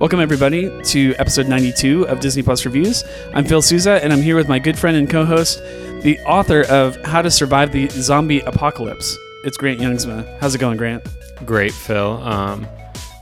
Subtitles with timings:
[0.00, 3.04] Welcome, everybody, to episode 92 of Disney Plus Reviews.
[3.34, 5.58] I'm Phil Souza, and I'm here with my good friend and co host,
[6.00, 9.14] the author of How to Survive the Zombie Apocalypse.
[9.44, 10.38] It's Grant Youngsma.
[10.40, 11.06] How's it going, Grant?
[11.44, 12.12] Great, Phil.
[12.22, 12.66] Um,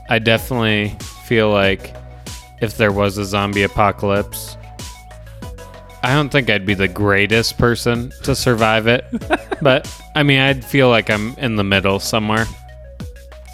[0.07, 1.93] I definitely feel like
[2.61, 4.55] if there was a zombie apocalypse,
[6.01, 9.03] I don't think I'd be the greatest person to survive it.
[9.61, 12.45] but I mean, I'd feel like I'm in the middle somewhere.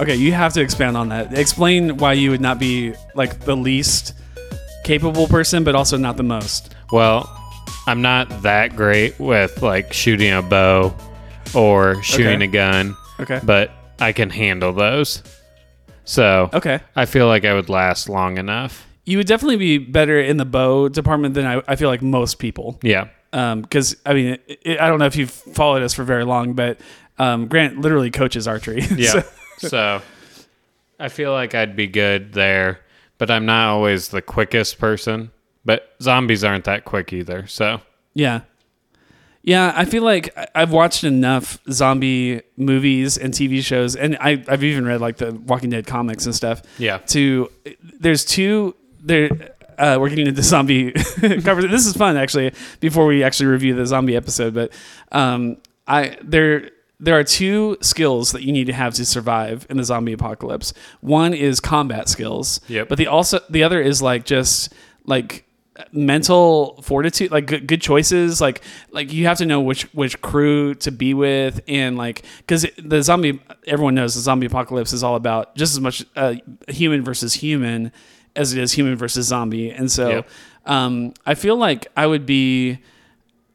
[0.01, 1.37] Okay, you have to expand on that.
[1.37, 4.13] Explain why you would not be like the least
[4.83, 6.75] capable person, but also not the most.
[6.91, 7.29] Well,
[7.87, 10.93] I'm not that great with like shooting a bow
[11.53, 12.43] or shooting Okay.
[12.45, 13.39] a gun, Okay.
[13.43, 15.23] but I can handle those.
[16.03, 16.79] So Okay.
[16.95, 18.85] I feel like I would last long enough.
[19.05, 22.37] You would definitely be better in the bow department than I, I feel like most
[22.39, 22.77] people.
[22.83, 23.07] Yeah.
[23.31, 26.53] because I mean, it, it- I don't know if you've followed us for very long,
[26.53, 26.79] but
[27.17, 28.81] um, Grant literally coaches archery.
[28.97, 29.11] Yeah.
[29.11, 29.23] So-
[29.57, 30.01] so
[30.99, 32.81] I feel like I'd be good there,
[33.17, 35.31] but I'm not always the quickest person.
[35.63, 37.47] But zombies aren't that quick either.
[37.47, 37.81] So
[38.13, 38.41] yeah,
[39.41, 39.73] yeah.
[39.75, 44.85] I feel like I've watched enough zombie movies and TV shows, and I, I've even
[44.85, 46.61] read like the Walking Dead comics and stuff.
[46.77, 46.99] Yeah.
[47.07, 47.51] To
[47.99, 49.29] there's two there.
[49.77, 50.91] Uh, we're getting into zombie
[51.41, 51.69] covers.
[51.69, 52.53] This is fun actually.
[52.79, 54.71] Before we actually review the zombie episode, but
[55.11, 56.69] um, I there
[56.99, 60.73] there are two skills that you need to have to survive in the zombie apocalypse.
[61.01, 62.61] One is combat skills.
[62.67, 62.87] Yep.
[62.89, 64.73] But the also the other is like just
[65.05, 65.43] like
[65.91, 70.73] mental fortitude like good, good choices like like you have to know which which crew
[70.73, 75.15] to be with and like because the zombie everyone knows the zombie apocalypse is all
[75.15, 76.33] about just as much uh,
[76.69, 77.91] human versus human
[78.37, 80.29] as it is human versus zombie and so Yep.
[80.65, 82.79] um i feel like i would be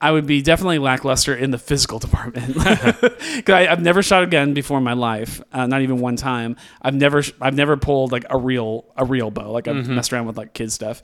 [0.02, 2.54] I would be definitely lackluster in the physical department.
[2.56, 6.16] 'Cause I, I've never shot a gun before in my life, uh, not even one
[6.16, 6.56] time.
[6.80, 9.50] I've never, I've never pulled like a real, a real bow.
[9.52, 11.02] Like I've messed around with like kid stuff,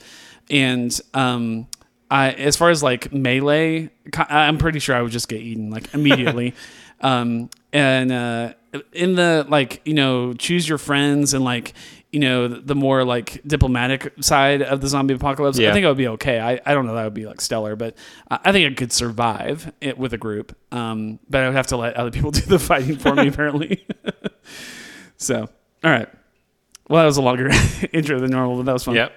[0.50, 1.66] and um,
[2.10, 5.92] I, as far as like melee, I'm pretty sure I would just get eaten like
[5.92, 6.54] immediately.
[7.02, 8.54] um, and uh,
[8.92, 11.74] in the like, you know, choose your friends and like,
[12.12, 15.98] you know, the more like diplomatic side of the zombie apocalypse, I think I would
[15.98, 16.38] be okay.
[16.40, 17.96] I, I don't know that would be like stellar, but
[18.30, 20.56] I I think I could survive it with a group.
[20.72, 23.86] Um, but I would have to let other people do the fighting for me, apparently.
[25.16, 25.48] so,
[25.84, 26.08] all right.
[26.88, 27.50] Well, that was a longer
[27.92, 28.94] intro than normal, but that was fun.
[28.94, 29.12] yep.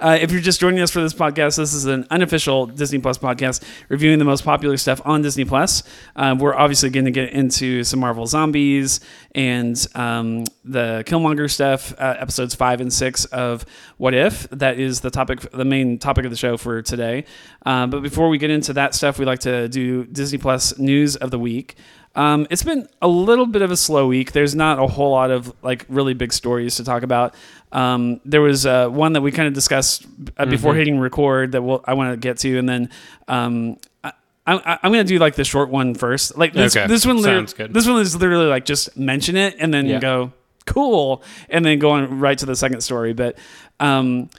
[0.00, 3.18] Uh, if you're just joining us for this podcast, this is an unofficial Disney Plus
[3.18, 5.82] podcast reviewing the most popular stuff on Disney Plus.
[6.16, 9.00] Um, we're obviously going to get into some Marvel Zombies
[9.34, 13.66] and um, the Killmonger stuff, uh, episodes five and six of
[13.98, 14.48] What If.
[14.48, 17.26] That is the topic, the main topic of the show for today.
[17.66, 21.16] Uh, but before we get into that stuff, we like to do Disney Plus news
[21.16, 21.76] of the week.
[22.16, 24.32] Um, it's been a little bit of a slow week.
[24.32, 27.34] There's not a whole lot of like really big stories to talk about.
[27.72, 31.62] Um, there was uh, one that we kind of discussed uh, before hitting record that
[31.62, 32.90] we'll, I want to get to, and then
[33.28, 34.12] um, I,
[34.46, 36.36] I, I'm going to do like the short one first.
[36.36, 36.86] Like this, Okay.
[36.88, 37.72] this one, Sounds good.
[37.72, 40.00] this one is literally like just mention it and then Yeah.
[40.00, 40.32] go
[40.66, 43.12] cool, and then go on right to the second story.
[43.12, 43.38] But
[43.78, 44.30] um,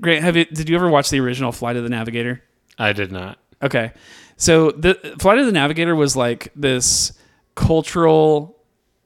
[0.00, 2.42] Grant, have you did you ever watch the original Flight of the Navigator?
[2.78, 3.38] I did not.
[3.62, 3.92] Okay.
[4.36, 7.12] So the Flight of the Navigator was like this
[7.54, 8.56] cultural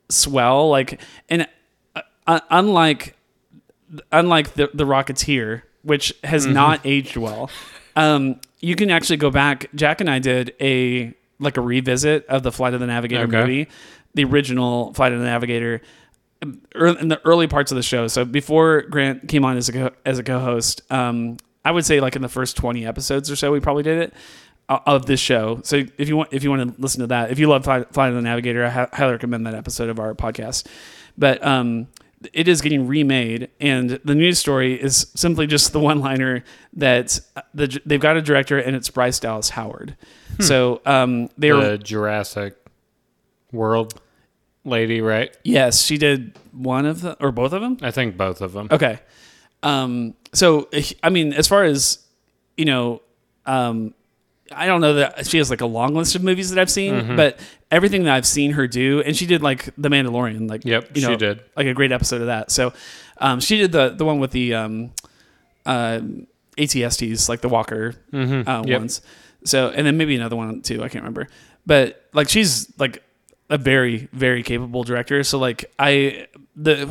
[0.09, 1.47] swell, like, and
[1.95, 3.16] uh, uh, unlike
[4.13, 6.55] unlike the the Rocketeer, which has Mm-hmm.
[6.55, 7.51] not aged well,
[7.97, 9.69] um, you can actually go back.
[9.75, 13.41] Jack and I did a like a revisit of the Flight of the Navigator Okay.
[13.41, 13.69] movie,
[14.15, 15.81] the original Flight of the Navigator.
[16.43, 19.91] In the early parts of the show, so before Grant came on as a co-
[20.05, 23.50] as a co-host, um, I would say like in the first twenty episodes or so,
[23.50, 24.15] we probably did it
[24.69, 25.61] uh, of this show.
[25.65, 27.87] So if you want, if you want to listen to that, if you love Flight
[27.91, 30.67] of the Navigator, I ha- highly recommend that episode of our podcast.
[31.17, 31.89] But um,
[32.33, 36.43] it is getting remade, and the news story is simply just the one-liner
[36.75, 39.97] that uh, the, they've got a director, and it's Bryce Dallas Howard.
[40.41, 42.55] So um, they were The Jurassic
[43.53, 44.01] World
[44.65, 45.35] lady, right?
[45.45, 47.79] yes, she did one of the or both of them.
[47.83, 48.69] I think both of them.
[48.71, 48.99] Okay.
[49.63, 50.69] Um, so,
[51.03, 51.99] I mean, as far as,
[52.57, 53.03] you know,
[53.47, 53.95] um,
[54.53, 56.95] I don't know that she has like a long list of movies that I've seen,
[56.95, 57.17] Mm-hmm.
[57.17, 57.39] but
[57.71, 61.03] everything that I've seen her do, and she did like The Mandalorian, like Yep, you
[61.03, 61.41] know, she did.
[61.57, 62.51] like a great episode of that.
[62.51, 62.73] So,
[63.19, 64.93] Um, she did the the one with the um,
[65.65, 66.01] uh,
[66.59, 68.69] ATSTs, like the Walker uh, Mm-hmm.
[68.69, 68.81] Yep.
[68.81, 69.01] ones.
[69.45, 70.83] So, and then maybe another one too.
[70.83, 71.29] I can't remember.
[71.67, 73.03] But like, she's like
[73.51, 75.23] a very, very capable director.
[75.25, 76.27] So, like, I
[76.57, 76.89] the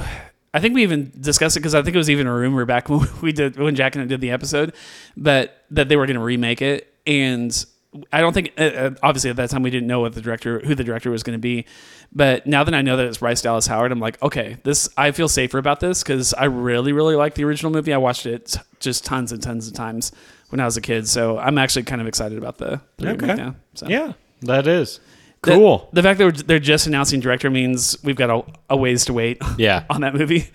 [0.54, 2.88] I think we even discussed it because I think it was even a rumor back
[2.90, 4.74] when we did when Jack and I did the episode,
[5.18, 7.66] but that they were going to remake it, and
[8.12, 10.60] I don't think uh, uh, obviously at that time we didn't know what the director
[10.60, 11.66] who the director was going to be,
[12.12, 15.12] but now that I know that it's Bryce Dallas Howard, I'm like, okay, this I
[15.12, 17.94] feel safer about this because I really, really like the original movie.
[17.94, 20.12] I watched it just tons and tons of times
[20.50, 23.24] when I was a kid, so I'm actually kind of excited about the, the remake
[23.24, 23.36] Okay.
[23.36, 23.56] now.
[23.74, 23.88] So.
[23.88, 25.00] Yeah, that is
[25.44, 25.90] The- cool.
[25.94, 29.42] The, fact that they're just announcing director means we've got a, a ways to wait
[29.58, 30.50] yeah, on that movie.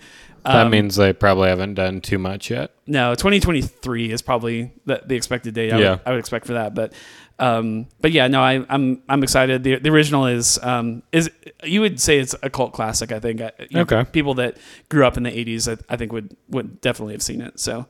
[0.45, 2.71] that Um, means they probably haven't done too much yet.
[2.87, 5.73] No, 2023 is probably the, the expected date.
[5.73, 5.89] I, Yeah.
[5.91, 6.93] would, I would expect for that, but
[7.41, 9.63] um, but yeah, no, I, I'm I'm excited.
[9.63, 11.29] The, the original is um, is
[11.63, 13.11] you would say it's a cult classic.
[13.11, 13.41] I think.
[13.41, 14.03] I- you know, Okay.
[14.11, 14.57] people that
[14.89, 17.59] grew up in the 80s, I, I think would would definitely have seen it.
[17.59, 17.87] So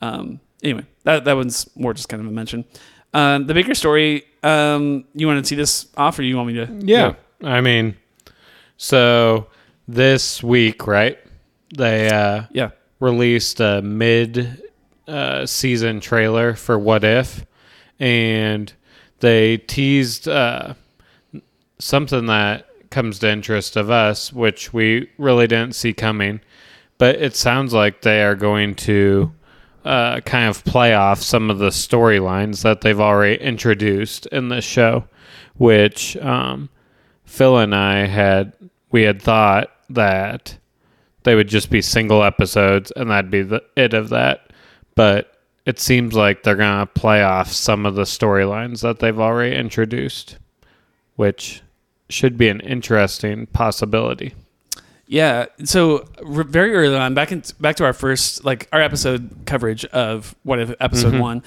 [0.00, 2.64] um, anyway, that that one's more just kind of a mention.
[3.12, 4.24] Uh, the bigger story.
[4.42, 6.68] Um, you want to see this off, or you want me to?
[6.84, 7.14] Yeah.
[7.42, 7.96] I mean,
[8.76, 9.46] so
[9.88, 11.18] this week, right?
[11.76, 12.70] They uh, Yeah.
[13.00, 14.62] released a mid
[15.08, 17.44] uh, season trailer for What If,
[17.98, 18.72] and
[19.20, 20.74] they teased uh,
[21.78, 26.40] something that comes to interest of us, which we really didn't see coming.
[26.98, 29.32] But it sounds like they are going to
[29.84, 34.64] uh, kind of play off some of the storylines that they've already introduced in this
[34.64, 35.04] show,
[35.56, 36.70] which um,
[37.24, 38.52] Phil and I had
[38.90, 40.56] we had thought that
[41.24, 44.52] they would just be single episodes and that'd be the it of that.
[44.94, 45.33] But
[45.66, 50.38] it seems like they're gonna play off some of the storylines that they've already introduced,
[51.16, 51.62] which
[52.10, 54.34] should be an interesting possibility.
[55.06, 55.46] Yeah.
[55.64, 59.84] So r- very early on, back in back to our first like our episode coverage
[59.86, 61.42] of what if episode one,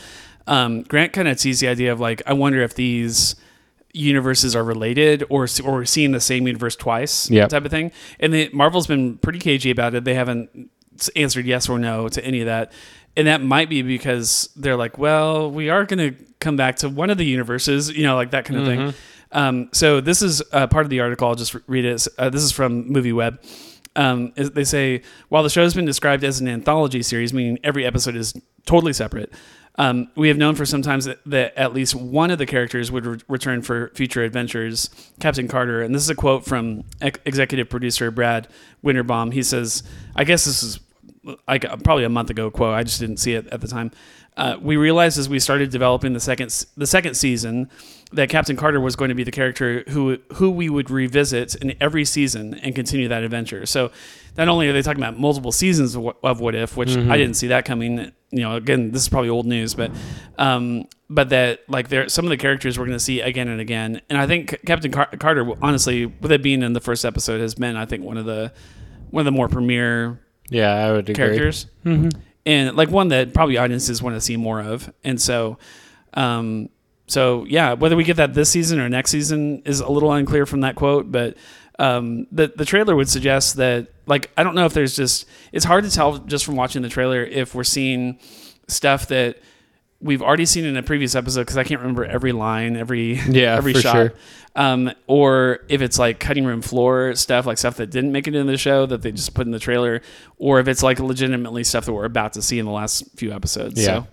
[0.48, 3.36] um, Grant kind of teased the idea of like I wonder if these
[3.94, 7.50] universes are related or or we're seeing the same universe twice Yep.
[7.50, 7.92] type of thing.
[8.20, 10.04] And the, Marvel's been pretty cagey about it.
[10.04, 10.70] They haven't
[11.16, 12.72] answered yes or no to any of that.
[13.18, 16.88] And that might be because they're like, well, we are going to come back to
[16.90, 18.80] one of the universes, you know, like that kind of thing.
[19.32, 21.28] Um, so this is uh, part of the article.
[21.28, 22.08] I'll just read it.
[22.18, 23.40] Uh, this is from MovieWeb.
[23.96, 27.86] Um, they say while the show has been described as an anthology series, meaning every
[27.86, 29.34] episode is totally separate,
[29.80, 32.92] um, we have known for some time that, that at least one of the characters
[32.92, 34.90] would re- return for future adventures.
[35.20, 38.48] Captain Carter, and this is a quote from ex- executive producer Brad
[38.84, 39.34] Winderbaum.
[39.34, 39.84] He says,
[40.16, 40.80] "I guess this is
[41.48, 42.74] like probably a month ago quote.
[42.74, 43.92] I just didn't see it at the time.
[44.36, 47.70] Uh, we realized as we started developing the second the second season
[48.12, 51.76] that Captain Carter was going to be the character who who we would revisit in
[51.82, 53.66] every season and continue that adventure.
[53.66, 53.92] So
[54.38, 57.18] not only are they talking about multiple seasons of What, of what If, which I
[57.18, 58.12] didn't see that coming.
[58.30, 59.90] You know, again, this is probably old news, but
[60.38, 63.60] um, but that like there some of the characters we're going to see again and
[63.60, 64.02] again.
[64.10, 67.56] And I think Captain Car- Carter, honestly, with it being in the first episode, has
[67.56, 68.54] been I think one of the
[69.10, 71.16] one of the more premier Yeah, I would agree.
[71.16, 71.68] characters,
[72.46, 74.92] and like one that probably audiences want to see more of.
[75.04, 75.58] And so,
[76.14, 76.70] um,
[77.08, 80.46] so yeah, whether we get that this season or next season is a little unclear
[80.46, 81.36] from that quote, but
[81.80, 85.66] um, the the trailer would suggest that like I don't know if there's just it's
[85.66, 88.20] hard to tell just from watching the trailer if we're seeing
[88.68, 89.40] stuff that
[90.00, 93.56] we've already seen in a previous episode because I can't remember every line, every Yeah,
[93.56, 93.94] every for shot.
[93.94, 94.14] sure.
[94.56, 98.34] Um, or if it's like cutting room floor stuff, like stuff that didn't make it
[98.36, 100.02] into the show that they just put in the trailer,
[100.38, 103.32] or if it's like legitimately stuff that we're about to see in the last few
[103.32, 103.80] episodes.
[103.80, 104.04] Yeah.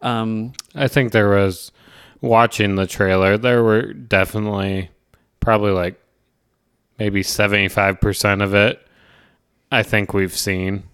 [0.00, 1.72] So, um, I think there was
[2.22, 3.36] watching the trailer.
[3.36, 4.88] There were definitely
[5.40, 6.00] probably like
[6.98, 8.80] maybe seventy five percent of it.
[9.70, 10.84] I think we've seen,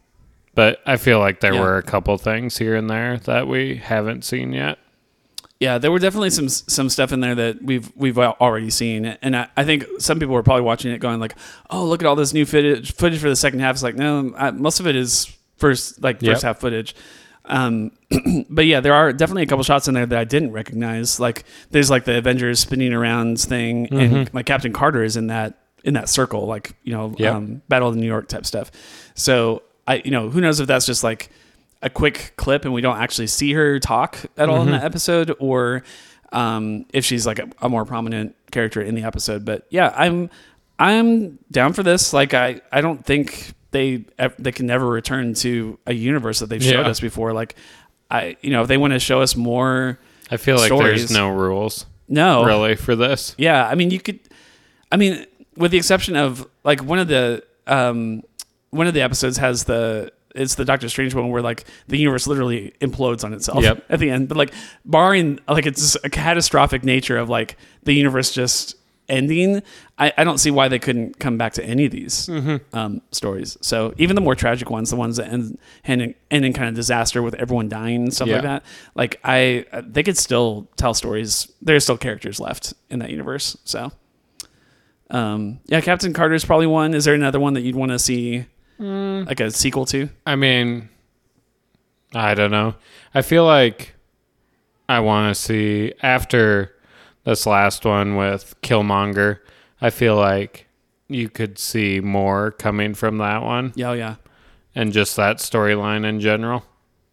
[0.59, 1.61] but I feel like there Yeah.
[1.61, 4.79] were a couple things here and there that we haven't seen yet.
[5.61, 9.37] yeah, there were definitely some some stuff in there that we've we've already seen, and
[9.37, 11.37] I, I think some people were probably watching it going like,
[11.71, 14.35] "Oh, look at all this new footage footage for the second half." It's like, no,
[14.37, 16.33] I, most of it is first like Yep.
[16.33, 16.95] first half footage.
[17.45, 17.93] Um,
[18.50, 21.19] but yeah, there are definitely a couple shots in there that I didn't recognize.
[21.21, 25.55] Like there's like the Avengers spinning around thing, and like Captain Carter is in that
[25.85, 27.35] in that circle, like you know, Yep.
[27.35, 28.71] um, Battle of New York type stuff.
[29.15, 31.30] So I, you know, who knows if that's just like
[31.83, 35.35] a quick clip and we don't actually see her talk at all in that episode,
[35.38, 35.83] or
[36.33, 39.45] um, if she's like a, a more prominent character in the episode.
[39.45, 40.28] But yeah, I'm
[40.78, 42.12] I'm down for this.
[42.12, 44.04] Like I I don't think they
[44.38, 46.90] they can never return to a universe that they've showed Yeah.
[46.90, 47.33] us before.
[47.33, 47.54] Like
[48.11, 49.99] I you know if they want to show us more,
[50.30, 51.00] I feel like Stories.
[51.09, 53.35] there's no rules no, really for this.
[53.38, 54.18] yeah, I mean, you could.
[54.90, 55.26] I mean,
[55.57, 58.23] with the exception of like one of the um,
[58.71, 62.27] one of the episodes has the it's the Doctor Strange one where like the universe
[62.27, 63.85] literally implodes on itself Yep.
[63.89, 64.29] at the end.
[64.29, 64.53] But like
[64.85, 68.77] barring like it's a catastrophic nature of like the universe just
[69.09, 69.63] ending,
[69.99, 72.29] I, I don't see why they couldn't come back to any of these
[72.75, 73.57] um, stories.
[73.63, 76.69] So even the more tragic ones, the ones that end, end, in- end in kind
[76.69, 80.93] of disaster with everyone dying and stuff like that, like I they could still tell
[80.93, 81.51] stories.
[81.63, 83.57] There's still characters left in that universe.
[83.65, 83.93] So
[85.11, 86.93] um, yeah, Captain Carter is probably one.
[86.95, 88.45] Is there another one that you'd want to see
[88.79, 90.09] like a sequel to?
[90.27, 90.89] I mean,
[92.15, 92.75] I don't know.
[93.15, 93.95] I feel like
[94.89, 96.75] I want to see after
[97.25, 99.41] this last one with Killmonger.
[99.81, 100.67] I feel like
[101.09, 104.17] you could see more coming from that one Yeah, oh, yeah.
[104.75, 106.65] and just that storyline in general.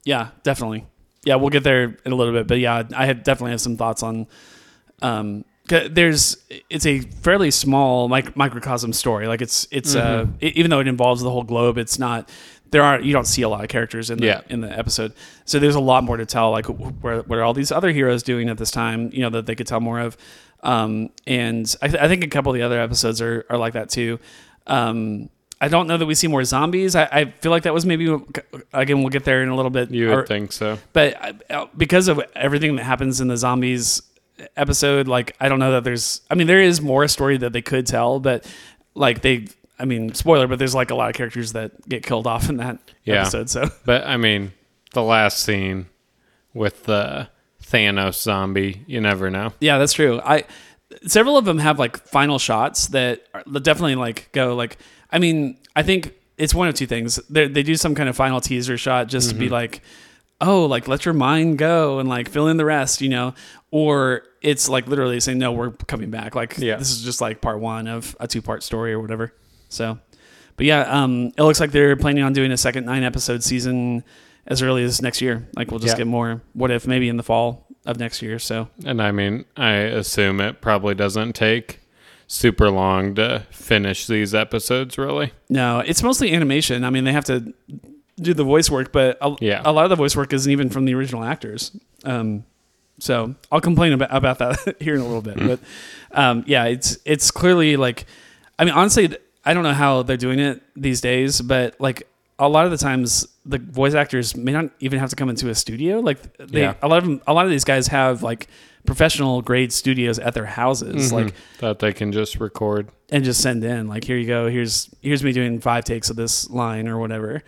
[0.04, 0.86] Yeah, definitely.
[1.26, 3.78] Yeah, we'll get there in a little bit, but yeah, I have definitely have some
[3.78, 4.28] thoughts on.
[5.02, 6.38] Um, there's
[6.70, 9.28] it's a fairly small mic- microcosm story.
[9.28, 12.30] Like it's it's uh e- even though it involves the whole globe, it's not
[12.72, 14.42] there are you don't see a lot of characters in the Yeah.
[14.50, 15.14] in the episode.
[15.46, 16.52] So there's a lot more to tell.
[16.52, 19.10] Like wh- where what are all these other heroes doing at this time?
[19.14, 20.18] You know that they could tell more of.
[20.64, 23.74] Um, and I, th- I think a couple of the other episodes are are like
[23.74, 24.20] that too.
[24.68, 25.30] Um,
[25.62, 26.96] I don't know that we see more zombies.
[26.96, 28.14] I, I feel like that was maybe
[28.74, 29.90] again we'll get there in a little bit.
[29.92, 30.78] You would Or- think so.
[30.94, 34.02] but uh, because of everything that happens in the zombies
[34.56, 36.22] episode, like I don't know that there's.
[36.30, 38.46] I mean, there is more story that they could tell, but
[38.94, 39.48] like they,
[39.80, 42.58] I mean, spoiler, but there's like a lot of characters that get killed off in
[42.58, 43.22] that Yeah.
[43.22, 43.50] episode.
[43.50, 44.54] So But I mean,
[44.94, 45.88] the last scene
[46.54, 47.30] with the
[47.64, 49.54] Thanos zombie, you never know.
[49.60, 50.22] yeah, that's true.
[50.24, 50.46] I
[51.08, 54.78] several of them have like final shots that, are, that definitely like go like.
[55.12, 57.18] I mean, I think it's one of two things.
[57.30, 59.54] They they do some kind of final teaser shot just to be mm-hmm.
[59.54, 59.82] like.
[60.46, 63.34] Oh, like let your mind go and like fill in the rest, you know,
[63.72, 66.36] or it's like literally saying, no, we're coming back.
[66.36, 66.76] Like Yeah.
[66.78, 69.34] this is just like part one of a two part story or whatever.
[69.70, 70.00] So,
[70.58, 74.04] but yeah, um, it looks like they're planning on doing a second nine episode season
[74.48, 75.48] as early as next year.
[75.56, 76.00] Like we'll just Yeah.
[76.00, 76.42] get more.
[76.54, 78.40] What if maybe in the fall of next year?
[78.40, 81.82] So And I mean, I assume it probably doesn't take
[82.28, 85.32] super long to finish these episodes, really.
[85.50, 86.84] no, it's mostly animation.
[86.84, 87.54] I mean, they have to
[88.20, 89.62] do the voice work, but a, Yeah.
[89.66, 91.72] a lot of the voice work isn't even from the original actors.
[92.04, 92.46] Um,
[93.00, 95.38] so I'll complain about, about that here in a little bit.
[95.38, 95.60] But
[96.12, 98.06] um, yeah, it's it's clearly like,
[98.58, 102.08] I mean, honestly, I don't know how they're doing it these days, but like
[102.40, 105.50] a lot of the times, the voice actors may not even have to come into
[105.50, 106.00] a studio.
[106.00, 106.76] Like they, Yeah.
[106.82, 108.48] a lot of them, a lot of these guys have like
[108.86, 112.90] professional grade studios at their houses, like that they can just record.
[113.10, 116.16] and just send in like here you go here's here's me doing five takes of
[116.16, 117.44] this line or whatever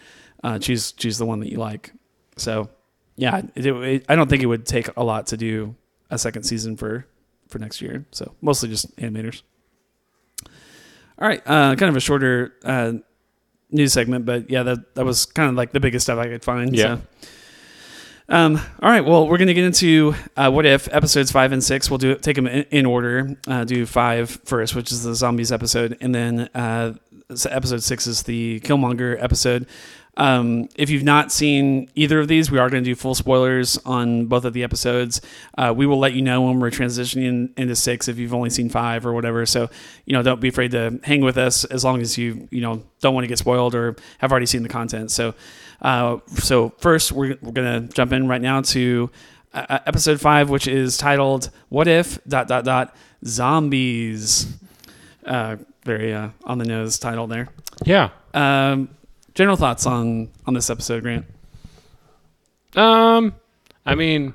[0.48, 1.92] uh, choose choose the one that you like
[2.38, 2.70] so
[3.16, 5.75] yeah it, it, i don't think it would take a lot to do
[6.10, 7.06] a second season for
[7.50, 9.42] for next year so mostly just animators
[11.20, 12.94] all right uh, kind of a shorter uh,
[13.72, 16.44] news segment but yeah that that was kind of like the biggest stuff i could
[16.44, 16.98] find Yeah.
[16.98, 17.01] so.
[18.30, 19.06] Um, all right.
[19.06, 21.89] Well, we're going to get into uh, what if episodes five and six.
[21.89, 23.38] We'll do take them in, in order.
[23.48, 26.96] Uh, do five first, which is the zombies episode, and then uh,
[27.50, 29.66] episode six is the Killmonger episode.
[30.18, 33.78] Um, if you've not seen either of these, we are going to do full spoilers
[33.86, 35.22] on both of the episodes.
[35.58, 38.68] Uh, we will let you know when we're transitioning into six if you've only seen
[38.68, 39.46] five or whatever.
[39.46, 39.70] So,
[40.06, 42.84] you know, don't be afraid to hang with us as long as you, you know,
[43.00, 45.12] don't want to get spoiled or have already seen the content.
[45.12, 45.36] So,
[45.84, 49.12] uh, so first, we're, we're going to jump in right now to
[49.54, 54.48] uh, episode five, which is titled "What If dot dot dot Zombies."
[55.26, 57.50] Uh, very uh, on the nose title there.
[57.86, 58.10] Yeah.
[58.34, 58.90] Um,
[59.38, 61.25] general thoughts on on this episode, Grant?
[62.75, 63.36] Um,
[63.86, 64.34] I mean,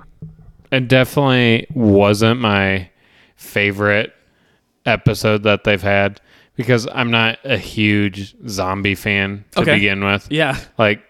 [0.70, 2.88] it definitely wasn't my
[3.36, 4.14] favorite
[4.86, 6.20] episode that they've had
[6.56, 9.74] because I'm not a huge zombie fan to Okay.
[9.74, 10.28] begin with.
[10.30, 11.02] Yeah, Like,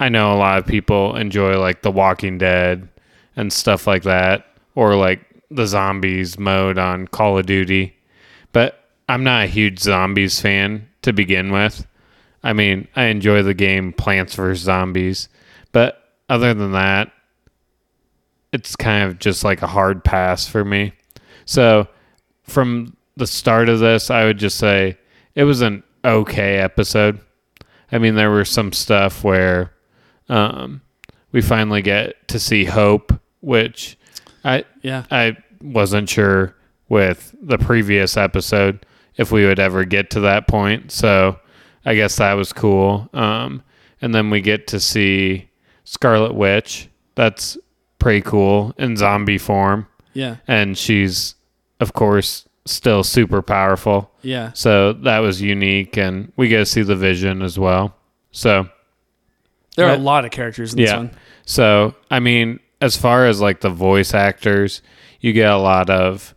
[0.00, 2.88] I know a lot of people enjoy like The Walking Dead
[3.36, 7.94] and stuff like that, or like the zombies mode on Call of Duty,
[8.52, 11.86] but I'm not a huge zombies fan to begin with.
[12.42, 14.64] I mean, I enjoy the game Plants vs.
[14.64, 15.28] Zombies,
[15.70, 17.12] but other than that,
[18.52, 20.92] it's kind of just like a hard pass for me.
[21.44, 21.88] So,
[22.42, 24.98] from the start of this, I would just say
[25.34, 27.20] it was an okay episode.
[27.90, 29.72] I mean, there were some stuff where
[30.28, 30.82] um,
[31.30, 33.98] we finally get to see Hope, which
[34.44, 36.54] I yeah, I wasn't sure
[36.88, 38.84] with the previous episode
[39.16, 40.90] if we would ever get to that point.
[40.90, 41.38] So
[41.84, 43.08] I guess that was cool.
[43.12, 43.62] Um,
[44.00, 45.48] and then we get to see
[45.84, 46.88] Scarlet Witch.
[47.14, 47.58] That's
[47.98, 49.86] pretty cool in zombie form.
[50.12, 51.34] yeah, And she's,
[51.80, 54.10] of course, still super powerful.
[54.22, 54.52] Yeah.
[54.54, 57.94] So that was unique, and we get to see the vision as well.
[58.30, 58.68] So
[59.76, 60.96] There are a lot of characters in this yeah.
[60.98, 61.10] one.
[61.44, 64.82] So I mean, as far as like the voice actors,
[65.20, 66.34] you get a lot of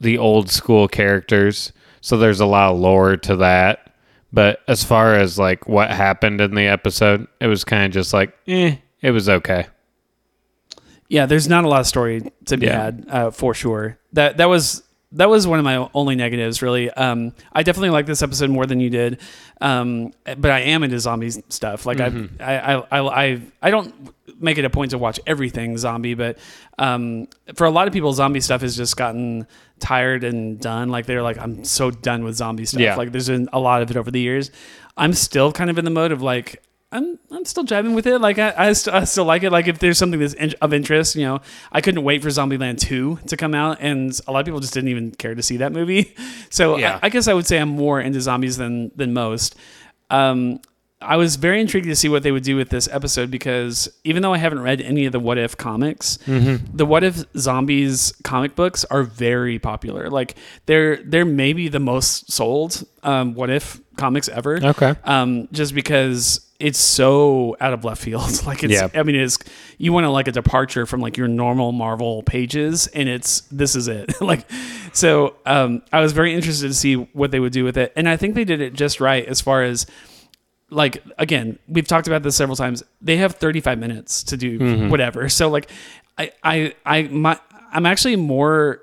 [0.00, 1.72] the old school characters.
[2.00, 3.91] So there's a lot of lore to that.
[4.32, 8.12] But as far as like what happened in the episode, it was kind of just
[8.14, 9.66] like, eh, it was okay.
[11.08, 12.82] Yeah, there's not a lot of story to be Yeah.
[12.84, 13.98] had uh, for sure.
[14.14, 14.81] That that was
[15.12, 16.62] that was one of my only negatives.
[16.62, 19.20] Really, um, I definitely like this episode more than you did,
[19.60, 21.86] um, but I am into zombie stuff.
[21.86, 22.42] Like Mm-hmm.
[22.42, 26.38] I, I, I, I, I don't make it a point to watch everything zombie, but
[26.78, 29.46] um, for a lot of people, zombie stuff has just gotten
[29.78, 30.88] tired and done.
[30.88, 32.80] Like they're like, I'm so done with zombie stuff.
[32.80, 32.96] Yeah.
[32.96, 34.50] Like there's been a lot of it over the years.
[34.96, 36.62] I'm still kind of in the mode of like.
[36.92, 38.18] I'm I'm still jiving with it.
[38.20, 39.50] Like I I, st- I still like it.
[39.50, 41.40] Like if there's something that's in- of interest, you know,
[41.72, 44.74] I couldn't wait for Zombieland two to come out, and a lot of people just
[44.74, 46.14] didn't even care to see that movie.
[46.50, 46.98] So Yeah.
[47.02, 49.56] I, I guess I would say I'm more into zombies than than most.
[50.10, 50.60] Um,
[51.00, 54.22] I was very intrigued to see what they would do with this episode because even
[54.22, 58.54] though I haven't read any of the What If comics, the What If Zombies comic
[58.54, 60.08] books are very popular.
[60.10, 64.60] Like they're they're maybe the most sold um, What If comics ever.
[64.62, 64.94] Okay.
[65.02, 68.42] Um, just because it's so out of left field.
[68.46, 68.88] like it's Yeah.
[68.94, 69.36] I mean it's
[69.78, 73.74] you want to like a departure from like your normal Marvel pages and it's this
[73.74, 74.20] is it.
[74.20, 74.46] like
[74.92, 77.92] so um I was very interested to see what they would do with it.
[77.96, 79.86] And I think they did it just right as far as
[80.70, 82.82] like again, we've talked about this several times.
[83.00, 85.28] They have 35 minutes to do whatever.
[85.28, 85.68] So like
[86.16, 87.38] I I I my
[87.72, 88.82] I'm actually more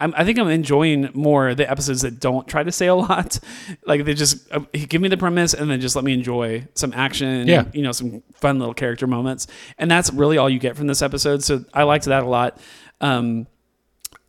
[0.00, 3.38] I think I'm enjoying more the episodes that don't try to say a lot.
[3.86, 6.92] Like they just uh, give me the premise and then just let me enjoy some
[6.94, 7.46] action.
[7.46, 7.66] Yeah.
[7.72, 9.46] you know, some fun little character moments,
[9.78, 11.42] and that's really all you get from this episode.
[11.42, 12.58] So I liked that a lot.
[13.00, 13.46] Um,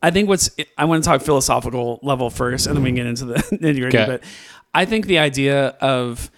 [0.01, 3.05] I think what's I want to talk philosophical level first, and then we can get
[3.08, 3.98] into the nitty gritty.
[3.98, 4.05] Okay.
[4.05, 4.24] But
[4.74, 6.29] I think the idea of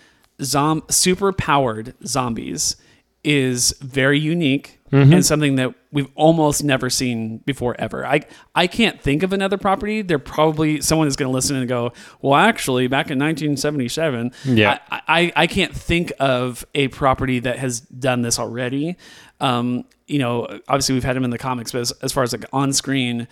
[0.41, 2.77] zom super powered zombies
[3.23, 8.05] is very unique and something that we've almost never seen before ever.
[8.05, 8.21] I
[8.55, 10.01] I can't think of another property.
[10.01, 14.79] There probably someone is going to listen and go, well, actually, back in 1977, Yeah.
[14.89, 18.95] I, I I can't think of a property that has done this already.
[19.39, 22.31] Um, you know, obviously we've had them in the comics, but as, as far as
[22.33, 23.27] like on screen,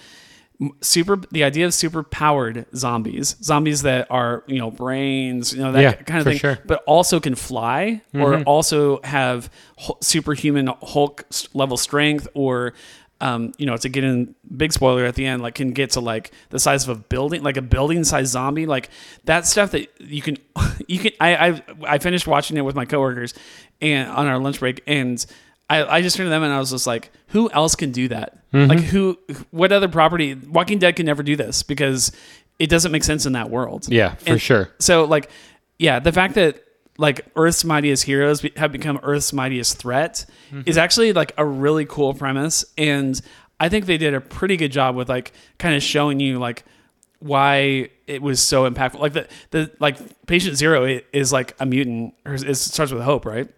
[0.81, 5.71] super the idea of super powered zombies zombies that are you know brains you know
[5.73, 6.57] that Yeah, kind of thing sure.
[6.65, 9.49] but also can fly or also have
[10.01, 12.73] superhuman hulk level strength or
[13.21, 15.99] um, you know to get in big spoiler at the end like can get to
[16.01, 18.89] like the size of a building like a building size zombie like
[19.23, 20.37] that stuff that you can
[20.87, 23.33] you can I, I i finished watching it with my coworkers
[23.81, 25.25] and on our lunch break and
[25.69, 28.07] I, I just turned to them and I was just like, who else can do
[28.09, 28.37] that?
[28.51, 28.69] Mm-hmm.
[28.69, 29.17] Like who,
[29.51, 30.35] what other property?
[30.35, 32.11] Walking Dead can never do this because
[32.59, 33.87] it doesn't make sense in that world.
[33.89, 34.69] Yeah, for And sure.
[34.79, 35.29] So like,
[35.79, 36.61] yeah, the fact that
[36.97, 40.61] like Earth's mightiest heroes have become Earth's mightiest threat Mm-hmm.
[40.69, 43.19] is actually like a really cool premise, and
[43.59, 46.63] I think they did a pretty good job with like kind of showing you like
[47.19, 48.99] why it was so impactful.
[48.99, 49.97] Like the the like
[50.27, 52.13] patient zero is like a mutant.
[52.25, 53.49] Or it starts with hope, right?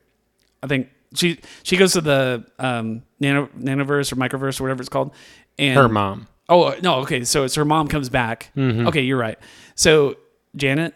[0.64, 4.90] I think she she goes to the um nano nanoverse or microverse or whatever it's
[4.90, 5.14] called.
[5.60, 6.28] And Her mom.
[6.50, 7.24] Oh no, okay.
[7.24, 8.52] So it's her mom comes back.
[8.56, 8.88] Mm-hmm.
[8.88, 9.38] Okay, you're right.
[9.76, 10.16] So
[10.56, 10.96] Janet,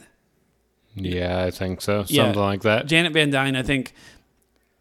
[0.96, 2.06] Yeah, I think so.
[2.08, 2.24] Yeah.
[2.26, 2.86] Something like that.
[2.88, 3.94] Janet Van Dyne, I think.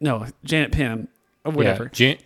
[0.00, 1.08] No, Janet Pym
[1.44, 1.84] or whatever.
[1.84, 1.90] Yeah.
[1.92, 2.18] Jan-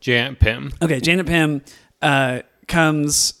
[0.00, 0.72] Janet Pym.
[0.80, 1.62] Okay, Janet Pym
[2.02, 3.34] uh, comes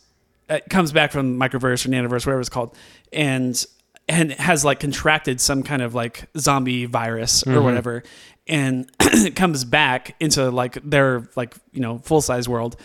[0.48, 2.74] uh, comes back from microverse or nanoverse, whatever it's called,
[3.12, 3.64] and
[4.08, 8.02] and has like contracted some kind of like zombie virus or whatever,
[8.48, 8.90] and
[9.36, 12.76] comes back into like their like you know full size world,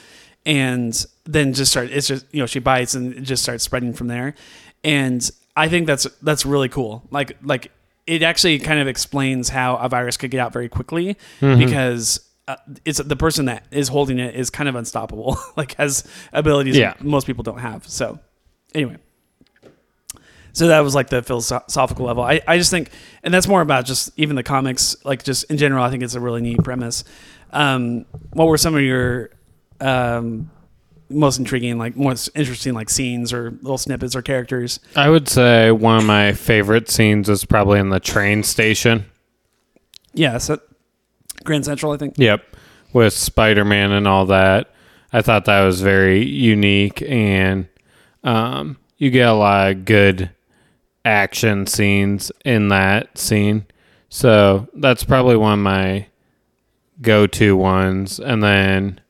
[0.45, 1.89] and then just start.
[1.91, 4.35] It's just you know she bites and it just starts spreading from there,
[4.83, 7.07] and I think that's that's really cool.
[7.11, 7.71] Like like
[8.05, 12.57] it actually kind of explains how a virus could get out very quickly because uh,
[12.83, 15.37] it's the person that is holding it is kind of unstoppable.
[15.55, 16.95] like has abilities Yeah.
[16.99, 17.87] most people don't have.
[17.87, 18.19] So
[18.75, 18.97] anyway,
[20.53, 22.23] so that was like the philosophical level.
[22.23, 22.91] I, I just think,
[23.23, 25.83] and that's more about just even the comics, like just in general.
[25.83, 27.03] I think it's a really neat premise.
[27.51, 29.31] Um, what were some of your
[29.81, 30.51] um,
[31.09, 34.79] most intriguing, like most interesting, like scenes or little snippets or characters?
[34.95, 39.05] I would say one of my favorite scenes is probably in the train station.
[40.13, 40.59] Yeah, so
[41.43, 42.15] Grand Central, I think.
[42.17, 42.43] Yep.
[42.93, 44.71] With Spider Man and all that.
[45.11, 47.67] I thought that was very unique and
[48.23, 50.29] um, you get a lot of good
[51.05, 53.65] action scenes in that scene.
[54.09, 56.07] So that's probably one of my
[57.01, 58.19] go to ones.
[58.19, 59.01] And then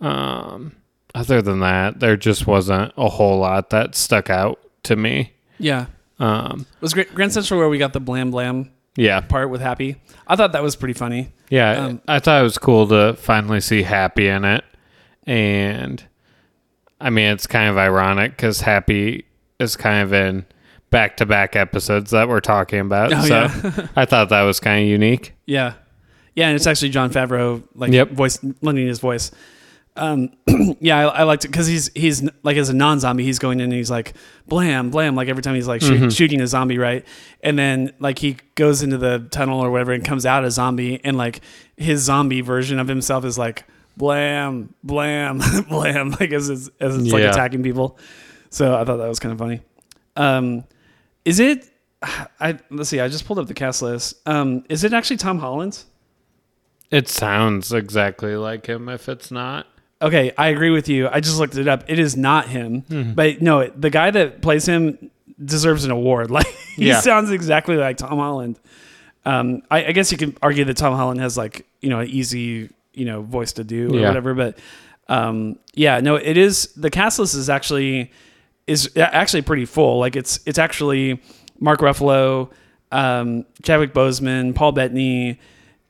[0.00, 0.76] um,
[1.14, 5.32] other than that, there just wasn't a whole lot that stuck out to me.
[5.58, 5.86] Yeah.
[6.18, 9.96] Um, Was Grand Central where we got the blam blam yeah, part with Happy?
[10.26, 11.32] I thought that was pretty funny.
[11.50, 11.72] yeah.
[11.86, 14.64] Um, I thought it was cool to finally see Happy in it,
[15.26, 16.02] and
[16.98, 19.26] I mean, it's kind of ironic because Happy
[19.58, 20.44] is kind of in
[20.90, 23.12] back-to-back episodes that we're talking about.
[23.12, 23.86] Oh, so yeah.
[23.96, 25.34] I thought that was kind of unique.
[25.46, 25.74] Yeah.
[26.34, 28.10] Yeah, and it's actually Jon Favreau like Yep.
[28.10, 29.30] voice lending his voice.
[29.96, 30.30] Um,
[30.80, 33.64] yeah, I, I liked it because he's he's like as a non-zombie, he's going in
[33.64, 34.12] and he's like
[34.46, 37.06] blam blam like every time he's like shoot, shooting a zombie, right?
[37.42, 41.00] And then like he goes into the tunnel or whatever and comes out a zombie,
[41.02, 41.40] and like
[41.78, 43.64] his zombie version of himself is like
[43.96, 45.40] blam blam
[45.70, 47.30] blam like as it's, as it's like Yeah.
[47.30, 47.98] attacking people.
[48.50, 49.60] So I thought that was kind of funny.
[50.16, 50.64] Um,
[51.24, 51.68] is it?
[52.40, 53.00] I let's see.
[53.00, 54.14] I just pulled up the cast list.
[54.26, 55.82] Um, is it actually Tom Holland?
[56.90, 58.88] It sounds exactly like him.
[58.88, 59.66] If it's not,
[60.00, 61.08] Okay, I agree with you.
[61.08, 61.84] I just looked it up.
[61.88, 63.12] It is not him, Hmm.
[63.14, 65.10] but no, the guy that plays him
[65.42, 66.30] deserves an award.
[66.36, 67.00] Like he Yeah.
[67.00, 68.60] sounds exactly like Tom Holland.
[69.24, 72.08] Um, I, I guess you can argue that Tom Holland has like you know an
[72.08, 74.06] easy you know voice to do or Yeah.
[74.08, 74.58] whatever, but
[75.08, 78.12] um, yeah, no, it is the cast list is actually
[78.66, 79.98] is actually pretty full.
[79.98, 81.20] Like it's it's actually
[81.60, 82.50] Mark Ruffalo,
[82.92, 85.38] um, Chadwick Boseman, Paul Bettany,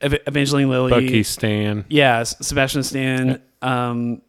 [0.01, 1.85] Ev- Evangeline Lilly, Bucky Stan.
[1.89, 4.21] yeah, Sebastian Stan, um,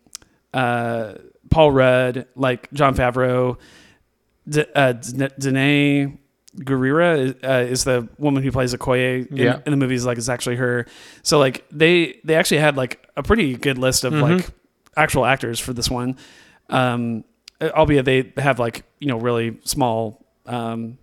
[0.55, 1.15] uh,
[1.51, 3.59] Paul Rudd, like Jon Favreau,
[4.49, 6.19] D- uh, D- Danai
[6.59, 9.61] Gurira is, uh, is the woman who plays Okoye in, Yeah.
[9.67, 10.05] in the movies.
[10.05, 10.87] Like, it's actually her.
[11.23, 14.49] So, like, they they actually had like a pretty good list of like
[14.97, 16.17] actual actors for this one.
[16.71, 17.25] Um,
[17.61, 20.99] albeit they have like you know really small um,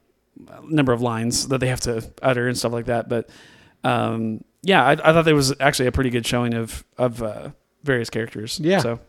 [0.63, 3.10] number of lines that they have to utter and stuff like that.
[3.10, 3.30] But
[3.84, 7.50] um, yeah, I, I thought there was actually a pretty good showing of of uh,
[7.84, 8.60] various characters.
[8.60, 8.80] Yeah.
[8.80, 9.00] So,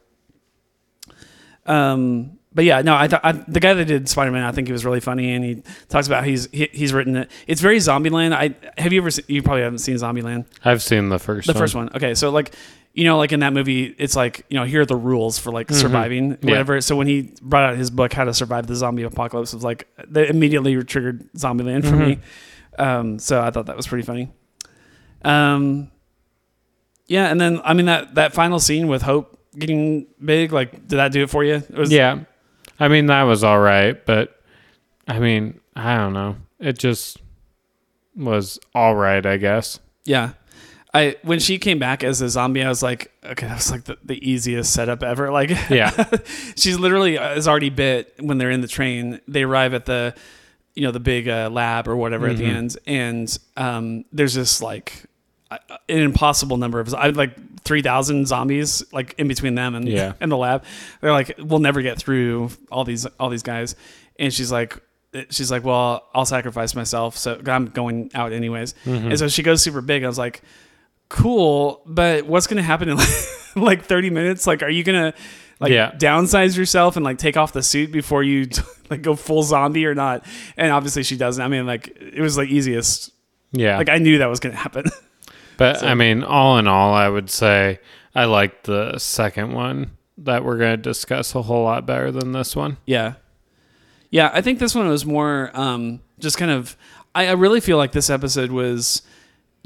[1.66, 4.68] um, but yeah, no, I thought I, the guy that did Spider Man, I think
[4.68, 7.30] he was really funny, and he talks about he's he, he's written it.
[7.46, 8.32] It's very Zombieland.
[8.32, 10.46] I have you ever seen, you probably haven't seen Zombieland.
[10.64, 11.46] I've seen the first.
[11.46, 11.60] The one.
[11.60, 11.90] first one.
[11.94, 12.54] Okay, so like
[12.96, 15.52] you know, like in that movie, it's like you know, here are the rules for
[15.52, 16.48] like surviving, Mm-hmm.
[16.48, 16.52] Yeah.
[16.52, 16.80] whatever.
[16.80, 19.64] So when he brought out his book, How to Survive the Zombie Apocalypse, it was
[19.64, 22.16] like that immediately triggered Zombieland for me.
[22.16, 22.82] Mm-hmm.
[22.82, 24.30] Um, so I thought that was pretty funny.
[25.24, 25.90] Um,
[27.06, 30.96] yeah, and then I mean that that final scene with Hope getting big, like, did
[30.96, 31.54] that do it for you?
[31.56, 32.20] It was, Yeah,
[32.80, 34.40] I mean that was all right, but
[35.06, 36.36] I mean I don't know.
[36.58, 37.18] It just
[38.16, 39.78] was all right, I guess.
[40.04, 40.30] Yeah.
[40.96, 43.84] I when she came back as a zombie, I was like, okay, that was like
[43.84, 45.30] the, the easiest setup ever.
[45.40, 45.90] Like, Yeah.
[46.56, 49.20] she's literally uh, is already bit when they're in the train.
[49.28, 50.14] They arrive at the,
[50.74, 52.56] you know, the big uh, lab or whatever at the Mm-hmm.
[52.56, 55.04] end, and um, there's this like
[55.50, 59.88] uh, an impossible number of I like three thousand zombies like in between them and
[59.88, 60.12] Yeah.
[60.20, 60.64] and the lab.
[61.00, 63.74] They're like, we'll never get through all these all these guys,
[64.18, 64.78] and she's like.
[65.30, 68.74] She's like, well, I'll sacrifice myself, so I'm going out anyways.
[68.84, 69.08] Mm-hmm.
[69.08, 70.04] And so she goes super big.
[70.04, 70.42] I was like,
[71.08, 73.08] cool, but what's going to happen in like,
[73.56, 74.46] like 30 minutes?
[74.46, 75.18] Like, are you going to
[75.60, 75.92] like Yeah.
[75.92, 78.48] downsize yourself and like take off the suit before you
[78.90, 80.24] like go full zombie or not?
[80.56, 81.42] And obviously she doesn't.
[81.42, 83.12] I mean, like it was like easiest.
[83.52, 83.78] Yeah.
[83.78, 84.84] Like I knew that was going to happen.
[85.56, 87.78] but I mean, all in all, I would say
[88.14, 92.32] I liked the second one that we're going to discuss a whole lot better than
[92.32, 92.78] this one.
[92.86, 93.14] yeah.
[94.10, 94.30] Yeah.
[94.32, 96.76] I think this one was more um, just kind of,
[97.14, 99.02] I, I really feel like this episode was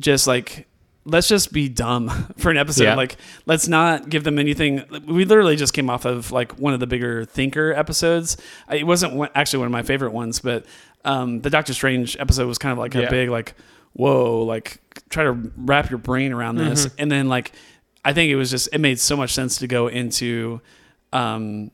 [0.00, 0.66] just like,
[1.10, 2.84] let's just be dumb for an episode.
[2.84, 2.94] Yeah.
[2.94, 4.84] Like, let's not give them anything.
[5.06, 8.36] We literally just came off of like one of the bigger thinker episodes.
[8.70, 10.64] It wasn't one, actually one of my favorite ones, but
[11.04, 13.54] um, the Doctor Strange episode was kind of like a big like,
[13.92, 16.94] whoa, like try to wrap your brain around this, Mm-hmm.
[17.02, 17.52] and then like,
[18.04, 20.60] I think it was just it made so much sense to go into,
[21.12, 21.70] um,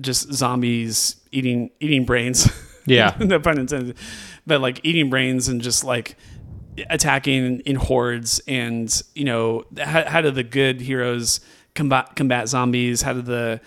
[0.00, 2.50] just zombies eating eating brains.
[2.86, 3.14] Yeah.
[3.20, 3.98] no pun intended.
[4.46, 6.16] But like eating brains and just like
[6.90, 11.40] attacking in hordes and you know how, how do the good heroes
[11.74, 13.02] combat combat zombies?
[13.02, 13.60] How do the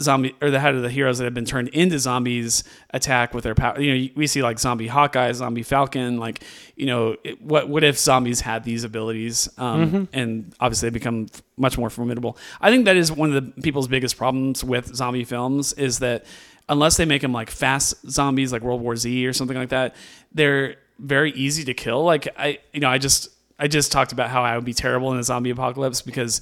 [0.00, 3.44] zombie or the how do the heroes that have been turned into zombies attack with
[3.44, 6.44] their power you know we see like zombie hawkeye zombie falcon like
[6.76, 9.48] you know it, what what if zombies had these abilities?
[9.58, 11.26] Um, and obviously they become
[11.56, 12.36] much more formidable.
[12.60, 16.26] I think that is one of the people's biggest problems with zombie films is that
[16.68, 19.96] unless they make them like fast zombies like World War Z or something like that,
[20.32, 22.02] they're very easy to kill.
[22.04, 23.28] Like I you know, I just
[23.58, 26.40] I just talked about how I would be terrible in a zombie apocalypse because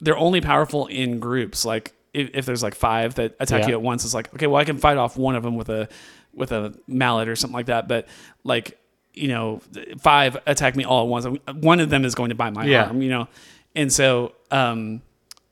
[0.00, 1.64] they're only powerful in groups.
[1.64, 3.68] Like if, if there's like five that attack Yeah.
[3.68, 5.68] you at once, it's like, okay, well I can fight off one of them with
[5.68, 5.88] a
[6.34, 7.86] with a mallet or something like that.
[7.88, 8.08] But
[8.42, 8.78] like,
[9.12, 9.60] you know,
[10.00, 11.26] five attack me all at once.
[11.54, 12.84] One of them is going to bite my Yeah.
[12.86, 13.28] arm, you know?
[13.74, 15.02] And so um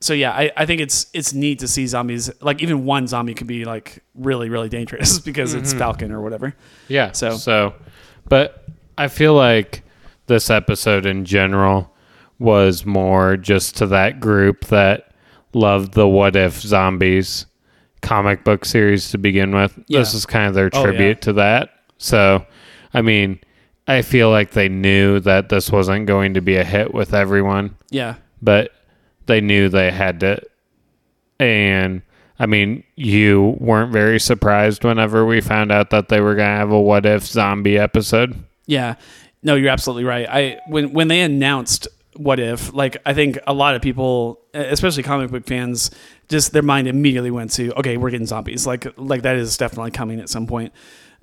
[0.00, 3.34] so yeah, I, I think it's it's neat to see zombies like even one zombie
[3.34, 6.54] could be like really really dangerous because it's Falcon or whatever.
[6.88, 7.12] Yeah.
[7.12, 7.74] So- so,
[8.28, 8.64] but
[8.98, 9.82] I feel like
[10.26, 11.92] this episode in general
[12.38, 15.12] was more just to that group that
[15.54, 17.46] loved the What If Zombies
[18.00, 19.78] comic book series to begin with.
[19.88, 21.20] This is kind of their Oh, tribute yeah.
[21.22, 21.70] to that.
[21.98, 22.44] So,
[22.94, 23.38] I mean,
[23.86, 27.76] I feel like they knew that this wasn't going to be a hit with everyone,
[27.90, 28.72] Yeah, but
[29.26, 30.40] they knew they had to.
[31.38, 32.02] And
[32.42, 36.56] I mean, you weren't very surprised whenever we found out that they were going to
[36.56, 38.34] have a What If zombie episode.
[38.66, 38.96] yeah.
[39.44, 40.26] No, you're absolutely right.
[40.30, 45.02] I when when they announced what if, like I think a lot of people, especially
[45.02, 45.90] comic book fans,
[46.28, 48.68] just their mind immediately went to okay, we're getting zombies.
[48.68, 50.72] Like like that is definitely coming at some point.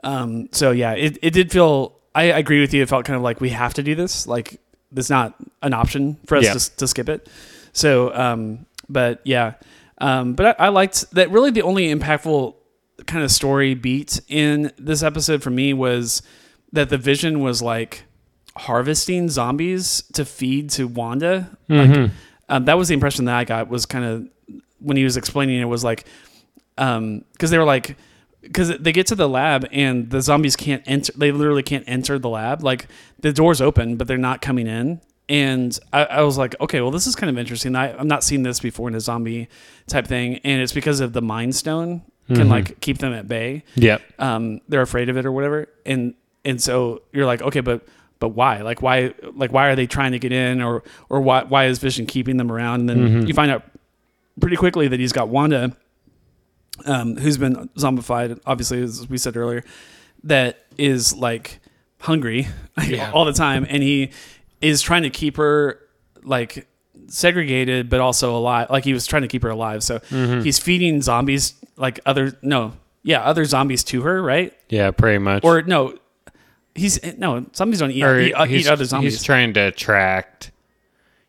[0.04, 1.94] Um, so yeah, it, it did feel.
[2.14, 2.82] I agree with you.
[2.84, 4.28] It felt kind of like we have to do this.
[4.28, 4.60] Like
[4.92, 6.54] there's not an option for us Yeah.
[6.56, 7.30] to, to skip it.
[7.72, 9.54] So, um, but yeah,
[10.00, 11.30] um, but I, I liked that.
[11.32, 12.56] Really, the only impactful
[13.06, 16.22] kind of story beat in this episode for me was
[16.72, 18.04] that the vision was like
[18.56, 21.58] harvesting zombies to feed to Wanda.
[21.70, 22.12] Like,
[22.50, 23.70] um, that was the impression that I got.
[23.70, 26.06] Was kind of when he was explaining it was like,
[26.78, 27.98] um, because they were like.
[28.42, 31.12] Because they get to the lab and the zombies can't enter.
[31.14, 32.64] They literally can't enter the lab.
[32.64, 32.88] Like
[33.20, 35.02] the door's open, but they're not coming in.
[35.30, 37.76] And I, I was like, okay, well, this is kind of interesting.
[37.76, 39.48] I, I'm not seeing this before in a zombie
[39.88, 42.02] type thing, and it's because of the Mind Stone
[42.34, 45.68] can like keep them at bay Yeah, um, they're afraid of it or whatever.
[45.86, 46.14] And
[46.46, 47.88] and so you're like, okay, but
[48.20, 48.62] but why?
[48.62, 49.14] Like why?
[49.34, 52.38] Like why are they trying to get in, or or why why is Vision keeping
[52.38, 52.82] them around?
[52.82, 53.64] And then you find out
[54.42, 55.76] pretty quickly that he's got Wanda,
[56.86, 59.64] um, who's been zombified, obviously as we said earlier,
[60.24, 61.60] that is like
[62.02, 62.48] hungry
[62.88, 63.12] Yeah.
[63.12, 64.12] all the time, and he
[64.62, 65.80] is trying to keep her
[66.24, 66.68] like
[67.08, 70.00] segregated but also alive like he was trying to keep her alive so
[70.44, 75.44] he's feeding zombies like other no yeah other zombies to her right Yeah, pretty much.
[75.44, 75.98] or no
[76.76, 80.52] he's no zombies don't eat, Or eat, uh, eat other zombies he's trying to attract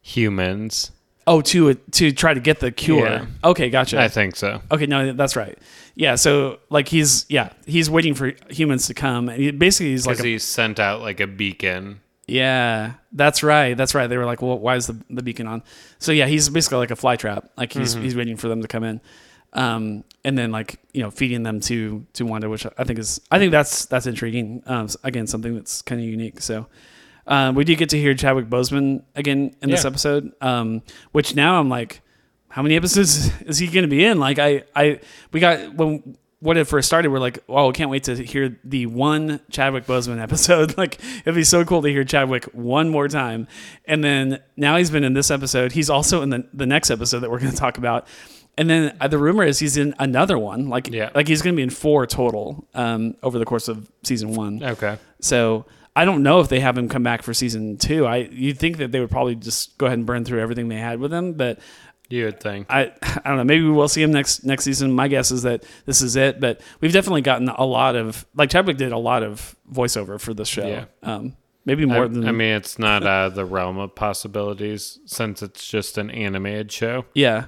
[0.03, 0.91] humans.
[1.27, 3.27] oh to to try to get the cure Yeah.
[3.45, 4.61] okay gotcha I think so.
[4.71, 5.57] okay no that's right
[5.95, 10.07] yeah so like he's yeah he's waiting for humans to come and he, basically he's
[10.07, 12.01] like a, he sent out like a beacon.
[12.31, 14.07] Yeah that's right that's right.
[14.07, 15.63] They were like well why is the, the beacon on?
[15.99, 17.51] So yeah he's basically like a fly trap.
[17.57, 18.05] Like he's Mm-hmm.
[18.05, 19.01] he's waiting for them to come in.
[19.53, 23.21] Um and then like you know feeding them to to wanda which i think is
[23.31, 24.63] i think that's that's intriguing.
[24.67, 26.67] Um again something that's kind of unique so.
[27.27, 31.61] Um, we did get to hear Chadwick Boseman again in this episode, um, which now
[31.61, 32.01] I'm like,
[32.49, 34.19] how many episodes is he going to be in?
[34.19, 34.99] Like, I, I,
[35.31, 38.59] we got when what it first started, we're like, oh, I can't wait to hear
[38.65, 40.77] the one Chadwick Boseman episode.
[40.79, 43.47] like, it'd be so cool to hear Chadwick one more time.
[43.85, 45.73] And then now he's been in this episode.
[45.73, 48.07] He's also in the the next episode that we're going to talk about.
[48.59, 50.69] And then uh, the rumor is he's in another one.
[50.69, 51.11] Like, Yeah.
[51.15, 54.63] like he's going to be in four total um, over the course of season one.
[54.63, 54.99] Okay.
[55.21, 58.07] So I don't know if they have him come back for season two.
[58.07, 60.79] I you'd think that they would probably just go ahead and burn through everything they
[60.79, 61.59] had with him, but
[62.11, 62.67] You would think.
[62.69, 62.93] I
[63.25, 63.45] I don't know.
[63.45, 64.93] Maybe we will see him next next season.
[64.93, 66.41] My guess is that this is it.
[66.41, 70.35] But we've definitely gotten a lot of like Chadwick did a lot of voiceover for
[70.35, 70.67] the show.
[70.67, 70.85] Yeah.
[71.03, 74.99] Um, maybe more I, than I mean, it's not out of the realm of possibilities
[75.07, 77.05] since it's just an animated show.
[77.15, 77.47] yeah.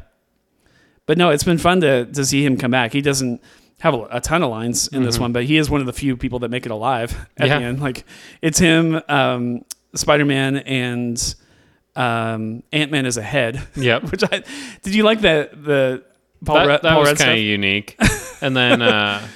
[1.06, 2.92] But no, it's been fun to to see him come back.
[2.92, 3.42] He doesn't
[3.80, 5.92] have a, a ton of lines in this one, but he is one of the
[5.92, 7.46] few people that make it alive at Mm-hmm.
[7.48, 7.58] Yeah.
[7.58, 7.80] the end.
[7.80, 8.04] Like
[8.40, 9.62] it's him, um,
[9.96, 11.34] Spider Man, and
[11.96, 13.62] um, Ant Man is a head.
[13.76, 14.02] Yep.
[14.12, 14.42] Which I
[14.82, 16.02] did you like that the
[16.44, 17.96] Paul that Rudd, that Paul was kind of unique.
[18.40, 19.26] And then uh,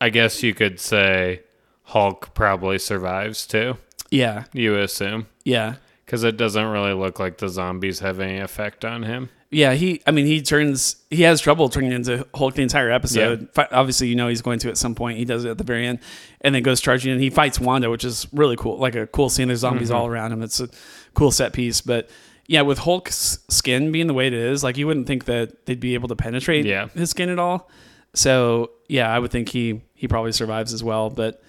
[0.00, 1.42] I guess you could say
[1.84, 3.76] Hulk probably survives too.
[4.12, 8.84] Yeah, You assume yeah, because it doesn't really look like the zombies have any effect
[8.84, 9.28] on him.
[9.52, 9.74] yeah.
[9.74, 10.96] He, I mean, he turns.
[11.10, 13.48] He has trouble turning into Hulk the entire episode.
[13.52, 15.18] Fi- Obviously, you know he's going to at some point.
[15.18, 16.00] He does it at the very end,
[16.40, 18.78] and then goes charging and he fights Wanda, which is really cool.
[18.78, 19.46] Like a cool scene.
[19.46, 20.42] There's zombies all around him.
[20.42, 20.68] It's a
[21.14, 22.08] cool set piece, but.
[22.46, 25.78] Yeah, with Hulk's skin being the way it is, like you wouldn't think that they'd
[25.78, 26.88] be able to penetrate Yeah.
[26.88, 27.70] his skin at all.
[28.12, 31.10] So yeah, I would think he he probably survives as well.
[31.10, 31.40] But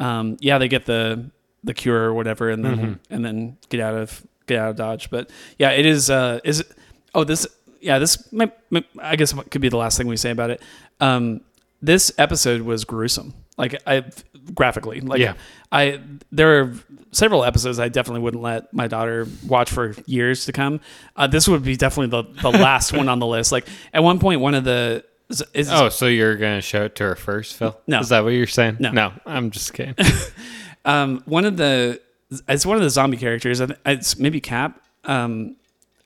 [0.00, 1.30] um, yeah, they get the
[1.62, 5.10] the cure or whatever, and then and then get out of get out of Dodge.
[5.10, 6.10] But yeah, it is.
[6.10, 6.66] Uh, is it,
[7.14, 7.46] oh this
[7.80, 10.60] yeah this might, might- I guess could be the last thing we say about it.
[11.00, 11.42] Um,
[11.80, 14.04] this episode was gruesome, like I
[14.54, 15.00] graphically.
[15.00, 15.34] Like Yeah.
[15.70, 16.00] I
[16.32, 16.74] there are
[17.10, 20.80] several episodes I definitely wouldn't let my daughter watch for years to come.
[21.16, 23.52] Uh, this would be definitely the the last one on the list.
[23.52, 26.94] Like at one point, one of the is, is Oh, so you're gonna show it
[26.96, 27.78] to her first, Phil?
[27.86, 28.00] No.
[28.00, 28.78] Is that what you're saying?
[28.80, 28.92] No.
[28.92, 29.94] No, I'm just kidding.
[30.84, 32.00] um, one of the
[32.46, 33.60] it's one of the zombie characters.
[33.84, 34.80] It's maybe Cap.
[35.04, 35.56] Um,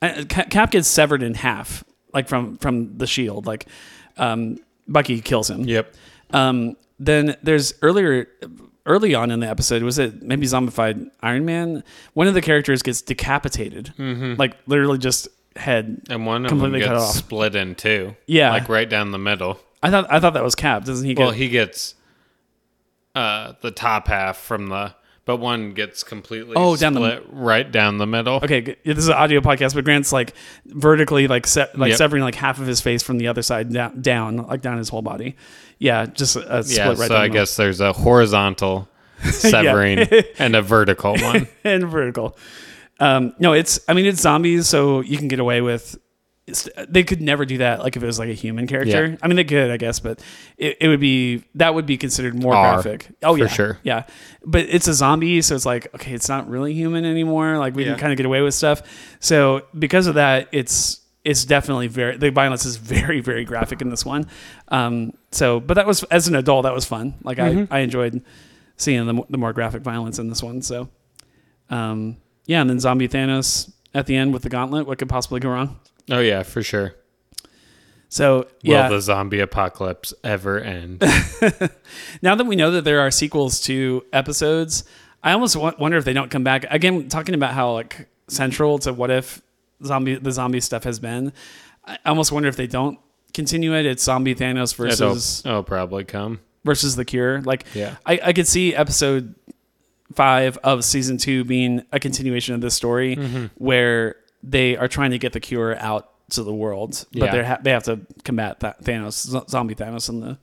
[0.01, 3.45] Cap gets severed in half, like from from the shield.
[3.45, 3.67] Like
[4.17, 5.61] um, Bucky kills him.
[5.63, 5.93] Yep.
[6.31, 8.27] Um, then there's earlier,
[8.85, 11.83] early on in the episode, was it maybe zombified Iron Man?
[12.13, 13.93] One of the characters gets decapitated,
[14.37, 16.01] like literally just head.
[16.09, 17.15] And one of them Completely cut gets off.
[17.15, 18.15] split in two.
[18.27, 18.51] Yeah.
[18.51, 19.59] Like right down the middle.
[19.81, 20.85] I thought I thought that was Cap.
[20.85, 21.13] Doesn't he?
[21.13, 21.95] Get, Well, he gets
[23.15, 27.97] uh the top half from the but one gets completely Oh, down the- right down
[27.97, 28.35] the middle.
[28.43, 30.33] okay, this is an audio podcast, but Grant's like
[30.65, 31.97] vertically like se- like Yep.
[31.97, 34.89] severing like half of his face from the other side down, down like down his
[34.89, 35.35] whole body.
[35.79, 38.87] Yeah, just a, split Yeah, right so I the guess there's a horizontal
[39.23, 39.99] severing
[40.39, 41.47] and a vertical one.
[41.63, 42.37] and vertical.
[42.99, 45.97] Um, no, it's I mean it's zombies, so you can get away with.
[46.89, 49.05] They could never do that, like if it was like a human character.
[49.07, 49.15] Yeah.
[49.21, 50.21] I mean, they could, I guess, but
[50.57, 53.07] it, it would be that would be considered more R, graphic.
[53.23, 53.45] Oh yeah.
[53.45, 53.79] for yeah, sure.
[53.83, 54.03] yeah.
[54.45, 57.57] But it's a zombie, so it's like okay, it's not really human anymore.
[57.59, 57.91] Like we Yeah.
[57.91, 58.81] can kind of get away with stuff.
[59.21, 63.89] So because of that, it's it's definitely very the violence is very very graphic in
[63.89, 64.27] this one.
[64.67, 67.13] Um, so, but that was as an adult, that was fun.
[67.23, 67.73] Like Mm-hmm.
[67.73, 68.21] I I enjoyed
[68.75, 70.61] seeing the the more graphic violence in this one.
[70.61, 70.89] So.
[71.69, 74.85] Um, yeah, and then zombie Thanos at the end with the gauntlet.
[74.85, 75.79] What could possibly go wrong?
[76.11, 76.95] Oh yeah, for sure.
[78.09, 78.89] So yeah.
[78.89, 81.01] Will the zombie apocalypse ever end?
[82.21, 84.83] now that we know that there are sequels to episodes,
[85.23, 87.09] I almost wonder if they don't come back again.
[87.09, 89.41] Talking about how like central to what if
[89.83, 91.33] zombie the zombie stuff has been,
[91.85, 92.99] I almost wonder if they don't
[93.33, 93.85] continue it.
[93.85, 96.39] It's zombie Thanos it'll, versus it'll probably come.
[96.63, 97.41] versus the cure.
[97.41, 97.95] Like Yeah.
[98.05, 99.33] I, I could see episode
[100.13, 103.45] five of season two being a continuation of this story Mm-hmm.
[103.55, 107.31] where they are trying to get the cure out to the world, but Yeah.
[107.31, 110.37] they ha- they have to combat that Thanos, zo- zombie Thanos in the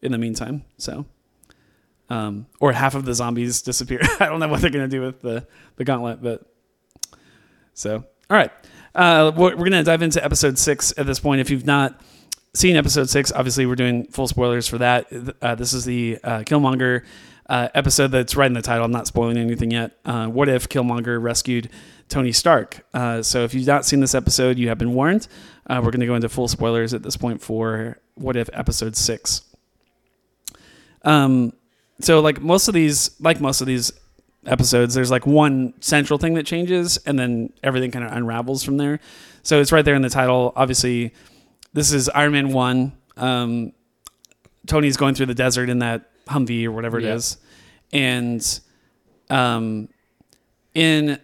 [0.00, 0.64] in the meantime.
[0.78, 1.04] So,
[2.10, 4.00] um, or half of the zombies disappear.
[4.20, 6.42] I don't know what they're gonna do with the the gauntlet, but
[7.74, 8.50] so all right,
[8.94, 11.40] uh, we're, we're gonna dive into episode six at this point.
[11.40, 12.00] If you've not
[12.54, 15.06] seen episode six, obviously we're doing full spoilers for that.
[15.40, 17.04] Uh, this is the uh, Killmonger
[17.48, 18.84] uh, episode that's right in the title.
[18.84, 19.98] I'm not spoiling anything yet.
[20.04, 21.68] Uh, what if Killmonger rescued
[22.08, 22.84] Tony Stark?
[22.94, 25.28] Uh, so if you've not seen this episode, you have been warned.
[25.66, 28.96] Uh, we're going to go into full spoilers at this point for What If episode
[28.96, 29.42] six.
[31.04, 31.52] Um,
[32.00, 33.92] so like most of these, like most of these
[34.46, 38.76] episodes, there's like one central thing that changes, and then everything kind of unravels from
[38.76, 39.00] there.
[39.42, 40.52] So it's right there in the title.
[40.56, 41.12] Obviously,
[41.72, 42.92] this is Iron Man one.
[43.16, 43.72] Um,
[44.66, 47.14] Tony's going through the desert in that Humvee or whatever it Yeah.
[47.14, 47.36] is,
[47.92, 48.60] and
[49.30, 49.88] um,
[50.74, 51.18] in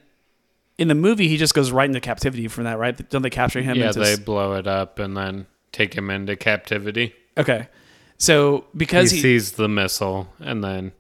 [0.79, 2.79] in the movie he just goes right into captivity from that.
[2.79, 3.09] Right?
[3.11, 3.77] Don't they capture him?
[3.77, 7.15] yeah, they s- blow it up and then take him into captivity.
[7.37, 7.69] okay.
[8.21, 10.93] So He, because he, sees the missile and then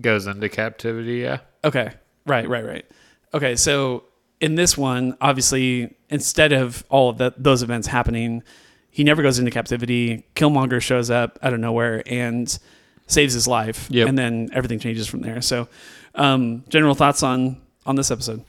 [0.00, 1.18] goes into captivity.
[1.18, 1.38] Yeah.
[1.64, 1.92] Okay.
[2.26, 2.84] Right, right, right.
[3.32, 4.02] Okay, so
[4.40, 8.42] in this one, obviously, instead of all of that, those events happening,
[8.90, 10.26] he never goes into captivity.
[10.34, 12.58] Killmonger shows up out of nowhere and
[13.06, 14.08] saves his life, Yep.
[14.08, 15.40] and then everything changes from there.
[15.40, 15.68] So,
[16.14, 18.42] um, general thoughts on on this episode?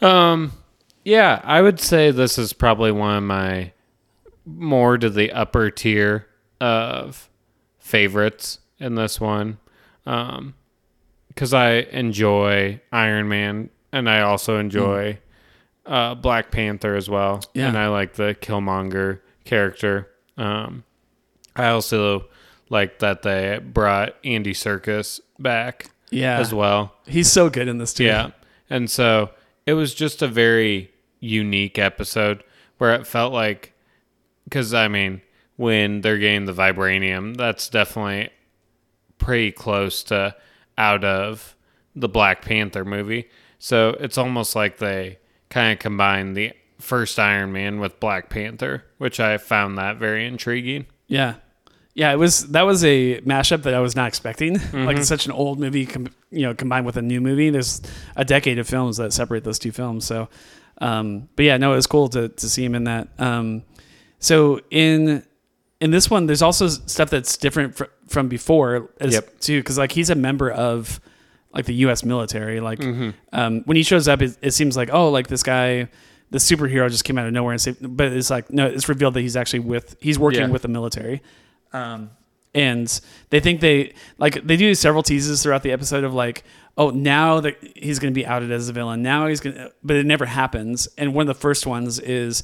[0.00, 0.52] Um,
[1.04, 3.72] yeah, I would say this is probably one of my
[4.44, 6.26] more to the upper tier
[6.60, 7.28] of
[7.78, 9.58] favorites in this one.
[10.06, 10.54] Um,
[11.28, 15.18] because I enjoy Iron Man and I also enjoy
[15.86, 17.42] uh, Black Panther as well.
[17.54, 17.68] Yeah.
[17.68, 20.08] And I like the Killmonger character.
[20.36, 20.84] Um,
[21.56, 22.26] I also
[22.72, 26.96] like that they brought Andy Serkis back Yeah, as well.
[27.06, 28.04] he's so good in this too.
[28.04, 28.30] Yeah.
[28.70, 29.30] And so
[29.66, 32.42] it was just a very unique episode
[32.78, 33.74] where it felt like,
[34.44, 35.20] because I mean,
[35.56, 38.30] when they're getting the vibranium, that's definitely
[39.18, 40.34] pretty close to
[40.78, 41.54] out of
[41.94, 43.28] the Black Panther movie.
[43.58, 45.18] So it's almost like they
[45.50, 50.26] kind of combined the first Iron Man with Black Panther, which I found that very
[50.26, 50.86] intriguing.
[51.06, 51.34] Yeah.
[51.94, 54.56] Yeah, it was that was a mashup that I was not expecting.
[54.56, 54.84] Mm-hmm.
[54.84, 57.50] Like it's such an old movie, com- you know, combined with a new movie.
[57.50, 57.82] There's
[58.16, 60.06] a decade of films that separate those two films.
[60.06, 60.28] So,
[60.78, 63.08] um, but yeah, no, it was cool to to see him in that.
[63.18, 63.62] Um,
[64.20, 65.22] so in
[65.80, 69.40] in this one, there's also stuff that's different fr- from before, as, Yep.
[69.40, 71.00] too, because like he's a member of
[71.52, 72.04] like the U.S.
[72.04, 72.60] military.
[72.60, 73.10] Like Mm-hmm.
[73.34, 75.88] um, when he shows up, it, it seems like oh, like this guy.
[76.30, 79.12] The superhero just came out of nowhere and saved, but it's like no, it's revealed
[79.12, 80.46] that he's actually with he's working Yeah.
[80.48, 81.20] with the military
[81.72, 82.10] um,
[82.54, 83.00] and
[83.30, 86.44] they think they like they do several teases throughout the episode of like
[86.76, 89.72] oh now that he's going to be outed as a villain now he's going to
[89.82, 90.88] but it never happens.
[90.98, 92.42] And one of the first ones is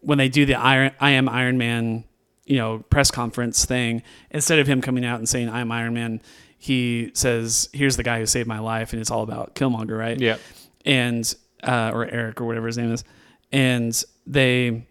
[0.00, 2.04] when they do the iron i am iron man
[2.44, 4.02] you know press conference thing.
[4.30, 6.20] Instead of him coming out and saying i am iron man
[6.58, 10.20] he says here's the guy who saved my life and it's all about killmonger right?
[10.20, 10.38] Yeah.
[10.84, 13.04] and uh, or Eric or whatever his name is,
[13.52, 14.86] and they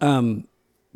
[0.00, 0.46] um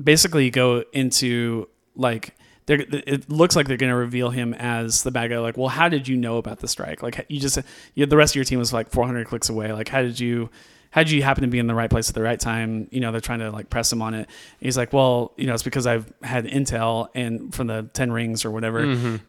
[0.02, 2.34] basically go into like
[2.66, 5.38] they're, it looks like they're going to reveal him as the bad guy.
[5.38, 7.02] Like, well, how did you know about the strike?
[7.02, 7.58] Like, you just
[7.94, 9.72] you, the rest of your team was like 400 clicks away.
[9.72, 10.50] Like, how did you
[10.90, 12.88] how did you happen to be in the right place at the right time?
[12.90, 14.20] You know, they're trying to like press him on it.
[14.20, 14.28] And
[14.60, 18.46] he's like, well, you know, it's because I've had intel and from the 10 rings
[18.46, 18.80] or whatever.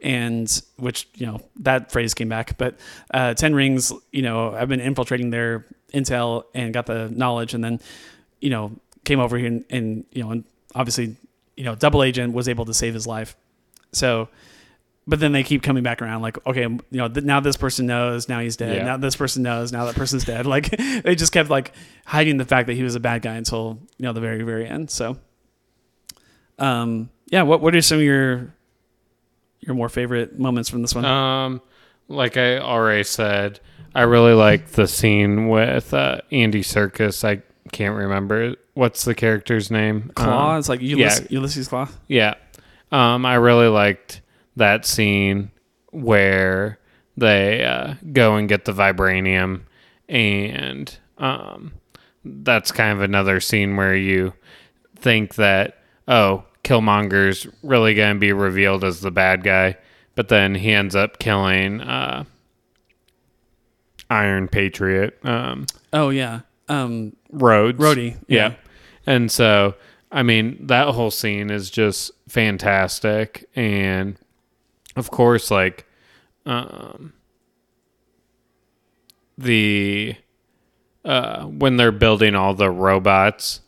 [0.02, 2.80] And which, you know, that phrase came back, but
[3.14, 7.62] uh, 10 rings, you know, I've been infiltrating their intel and got the knowledge and
[7.62, 7.82] then,
[8.40, 8.72] you know,
[9.04, 11.18] came over here and, and you know, and obviously,
[11.58, 13.36] you know, double agent was able to save his life.
[13.92, 14.30] So,
[15.08, 17.86] but then they keep coming back around like okay you know th- now this person
[17.86, 18.84] knows now he's dead Yeah.
[18.84, 21.72] now this person knows now that person's dead like they just kept like
[22.06, 24.68] hiding the fact that he was a bad guy until you know the very very
[24.68, 25.18] end so
[26.60, 28.54] um yeah what what are some of your
[29.62, 31.62] your more favorite moments from this one Um,
[32.10, 33.60] like I already said,
[33.96, 37.24] I really like the scene with uh, Andy Serkis.
[37.28, 37.42] I
[37.74, 40.12] can't remember what's the character's name.
[40.16, 41.28] Klaue Um, it's like Ulysses, yeah.
[41.32, 42.36] Ulysses Klaue Yeah.
[42.92, 44.22] Um, I really liked
[44.56, 45.52] that scene
[45.92, 46.80] where
[47.18, 49.62] they uh, go and get the vibranium,
[50.08, 51.74] and um,
[52.24, 54.34] that's kind of another scene where you
[54.96, 59.76] think that oh, Killmonger's really going to be revealed as the bad guy,
[60.16, 62.24] but then he ends up killing uh,
[64.10, 65.18] Iron Patriot.
[65.26, 67.80] Um, oh yeah um Rhodes.
[67.80, 68.50] Rhodey, yeah.
[68.50, 68.56] Yeah.
[69.08, 69.74] And so,
[70.12, 73.50] I mean, that whole scene is just fantastic.
[73.56, 74.18] And
[74.96, 75.86] of course, like,
[76.46, 77.14] um,
[79.38, 80.16] the,
[81.06, 83.62] uh, when they're building all the robots,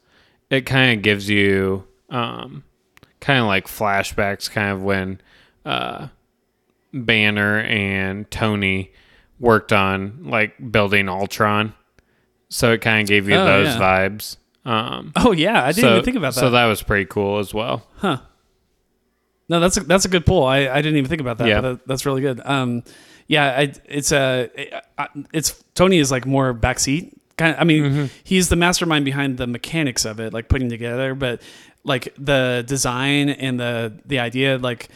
[0.49, 2.63] it kind of gives you, um,
[3.21, 5.21] kind of like flashbacks, kind of when,
[5.65, 6.07] uh,
[6.93, 8.91] Banner and Tony
[9.39, 11.73] worked on like building Ultron.
[12.49, 13.79] So it kind of gave you Oh, those yeah.
[13.79, 14.37] vibes.
[14.65, 17.39] Um, oh yeah i didn't so, even think about that So that was pretty cool
[17.39, 17.87] as well.
[17.97, 18.17] Huh.
[19.47, 20.43] No, that's a, that's a good pull.
[20.43, 21.47] I, I didn't even think about that.
[21.47, 21.61] Yeah.
[21.61, 22.39] but that, that's really good.
[22.45, 22.83] Um,
[23.27, 24.49] yeah, I, it's a
[25.33, 27.55] it's Tony is like more backseat kind.
[27.55, 28.05] Of, I mean, Mm-hmm.
[28.23, 31.41] he's the mastermind behind the mechanics of it, like putting together, but
[31.83, 34.89] like the design and the the idea, like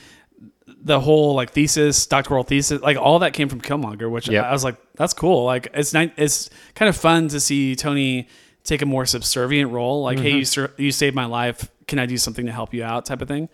[0.68, 4.45] the whole like thesis, doctoral thesis, like all that came from Killmonger, which Yep.
[4.45, 5.45] I was like, that's cool.
[5.45, 6.11] Like it's nice.
[6.18, 8.28] It's kind of fun to see Tony
[8.64, 10.03] take a more subservient role.
[10.03, 10.38] Like, hey, Mm-hmm.
[10.39, 11.70] you ser- you saved my life.
[11.88, 13.05] Can I do something to help you out?
[13.05, 13.49] Type of thing.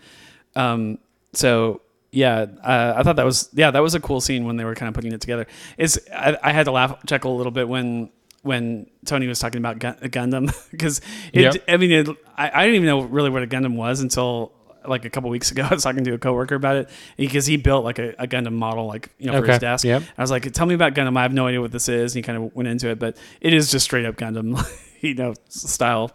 [0.56, 0.98] Um,
[1.32, 1.80] so
[2.12, 4.74] yeah, uh, I thought that was yeah that was a cool scene when they were
[4.74, 5.46] kind of putting it together.
[5.78, 8.10] It's I, I had to laugh chuckle a little bit when
[8.42, 11.00] when Tony was talking about Gun- Gundam because
[11.32, 11.64] it Yep.
[11.68, 14.52] I mean it, I, I didn't even know really what a Gundam was until
[14.86, 15.62] like a couple weeks ago.
[15.70, 18.54] I was talking to a coworker about it because he built like a, a Gundam
[18.54, 19.84] model like you know for his desk.
[19.84, 20.02] Yep.
[20.18, 21.16] I was like, tell me about Gundam.
[21.16, 22.14] I have no idea what this is.
[22.14, 24.58] And he kind of went into it, but it is just straight up Gundam,
[25.08, 26.10] you know, style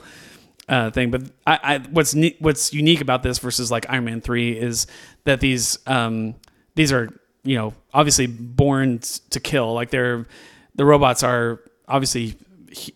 [0.69, 1.11] uh, thing.
[1.11, 4.87] But I, I what's ne- what's unique about this versus like Iron Man three is
[5.25, 6.35] that these um,
[6.75, 7.09] these are
[7.43, 9.73] you know obviously born t- to kill.
[9.73, 10.25] Like they're
[10.75, 12.35] the robots are obviously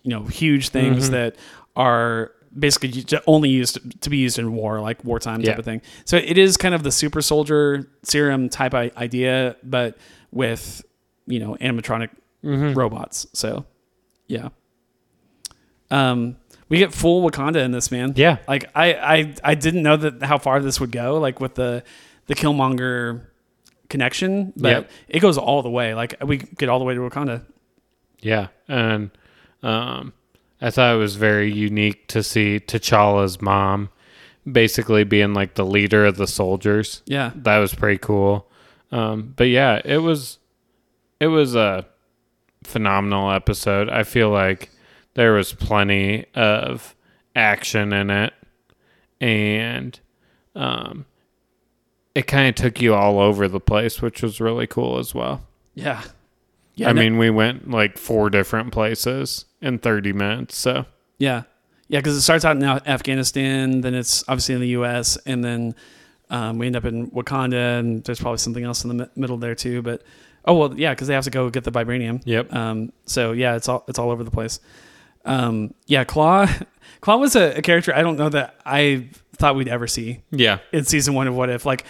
[0.02, 1.36] you know huge things that
[1.76, 5.58] are basically only used to be used in war, like wartime type Yeah.
[5.60, 5.82] of thing.
[6.04, 9.96] So it is kind of the super soldier serum type idea, but
[10.32, 10.82] with
[11.26, 12.10] you know animatronic
[12.42, 13.26] robots.
[13.32, 13.64] So
[14.26, 14.48] yeah.
[15.90, 16.36] Um,
[16.68, 18.12] we get full Wakanda in this man.
[18.16, 18.38] Yeah.
[18.46, 21.18] Like I, I, I didn't know that how far this would go.
[21.18, 21.82] Like with the,
[22.26, 23.22] the Killmonger
[23.88, 24.90] connection, but Yep.
[25.08, 25.94] it goes all the way.
[25.94, 27.44] Like we get all the way to Wakanda.
[28.20, 29.10] Yeah, and
[29.62, 30.12] um,
[30.60, 33.88] I thought it was very unique to see T'Challa's mom
[34.50, 37.02] basically being like the leader of the soldiers.
[37.06, 37.32] Yeah.
[37.34, 38.46] That was pretty cool.
[38.92, 40.38] Um, but yeah, it was
[41.18, 41.86] it was a
[42.62, 43.88] phenomenal episode.
[43.88, 44.70] I feel like
[45.14, 46.94] there was plenty of
[47.34, 48.32] action in it,
[49.20, 49.98] and
[50.54, 51.06] um,
[52.14, 55.42] it kind of took you all over the place, which was really cool as well.
[55.74, 56.02] Yeah.
[56.74, 56.88] Yeah.
[56.88, 60.56] I no- mean, we went like four different places in 30 minutes.
[60.56, 60.86] So,
[61.18, 61.42] Yeah,
[61.88, 65.74] yeah, because it starts out in Afghanistan, then it's obviously in the U.S., and then
[66.30, 69.36] um, we end up in Wakanda, and there's probably something else in the mi- middle
[69.36, 69.82] there too.
[69.82, 70.02] But
[70.44, 72.22] oh well, yeah, because they have to go get the vibranium.
[72.24, 72.54] Yep.
[72.54, 74.60] Um, so yeah, it's all it's all over the place.
[75.24, 76.66] Um, yeah, Klaue,
[77.02, 80.58] Klaue was a, a character I don't know that I thought we'd ever see yeah.
[80.72, 81.64] in season one of What If.
[81.66, 81.84] Like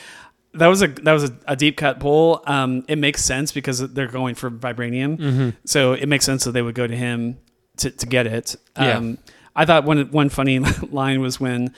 [0.55, 2.43] that was a that was a, a deep cut pull.
[2.47, 5.51] Um, it makes sense because they're going for vibranium, Mm-hmm.
[5.65, 7.39] so it makes sense that they would go to him
[7.79, 8.57] to, to get it.
[8.77, 8.97] Yeah.
[8.99, 9.19] Um,
[9.55, 10.59] I thought one one funny
[10.91, 11.73] line was when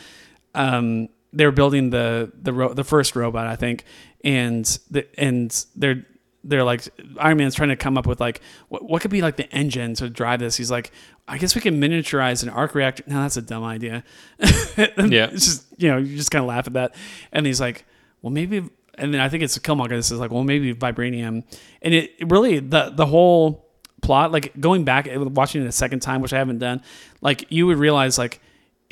[0.55, 3.85] um, they were building the the ro- the first robot, I think,
[4.25, 6.05] and the, and they're
[6.45, 6.89] they're like
[7.19, 9.95] Iron Man's trying to come up with like what, what could be like the engine
[9.95, 10.57] to drive this.
[10.57, 10.93] He's like,
[11.29, 13.05] I guess we can miniaturize an arc reactor.
[13.07, 14.05] No, that's a dumb idea.
[14.77, 15.29] Yeah.
[15.31, 16.95] it's just you know you just kind of laugh at that.
[17.33, 17.85] And he's like,
[18.23, 18.69] well maybe.
[18.99, 19.91] And then I think it's Killmonger.
[19.91, 21.45] This is like, well maybe vibranium.
[21.81, 23.69] And it, it really the the whole
[24.01, 26.83] plot like going back watching it a second time, which I haven't done.
[27.21, 28.41] Like you would realize like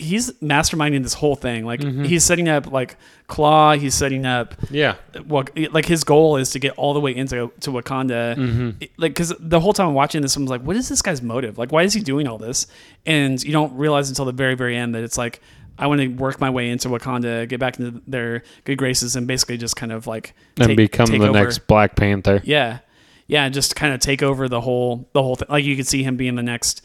[0.00, 1.64] he's masterminding this whole thing.
[1.64, 2.96] Like he's setting up like
[3.28, 3.78] Klaue.
[3.78, 4.94] He's setting up Yeah.
[5.26, 8.76] what like his goal is to get all the way into to Wakanda.
[8.80, 11.22] It- like because the whole time I'm watching this, I'm like, what is this guy's
[11.22, 11.58] motive?
[11.58, 12.66] Like, why is he doing all this?
[13.06, 15.40] And you don't realize until the very very end that it's like
[15.78, 19.26] I want to work my way into Wakanda, get back into their good graces, and
[19.26, 21.38] basically just kind of like And take- become take the over.
[21.38, 22.42] next Black Panther.
[22.44, 22.80] Yeah,
[23.26, 25.48] yeah, just kind of take over the whole the whole thing.
[25.48, 26.82] Like you could see him being the next,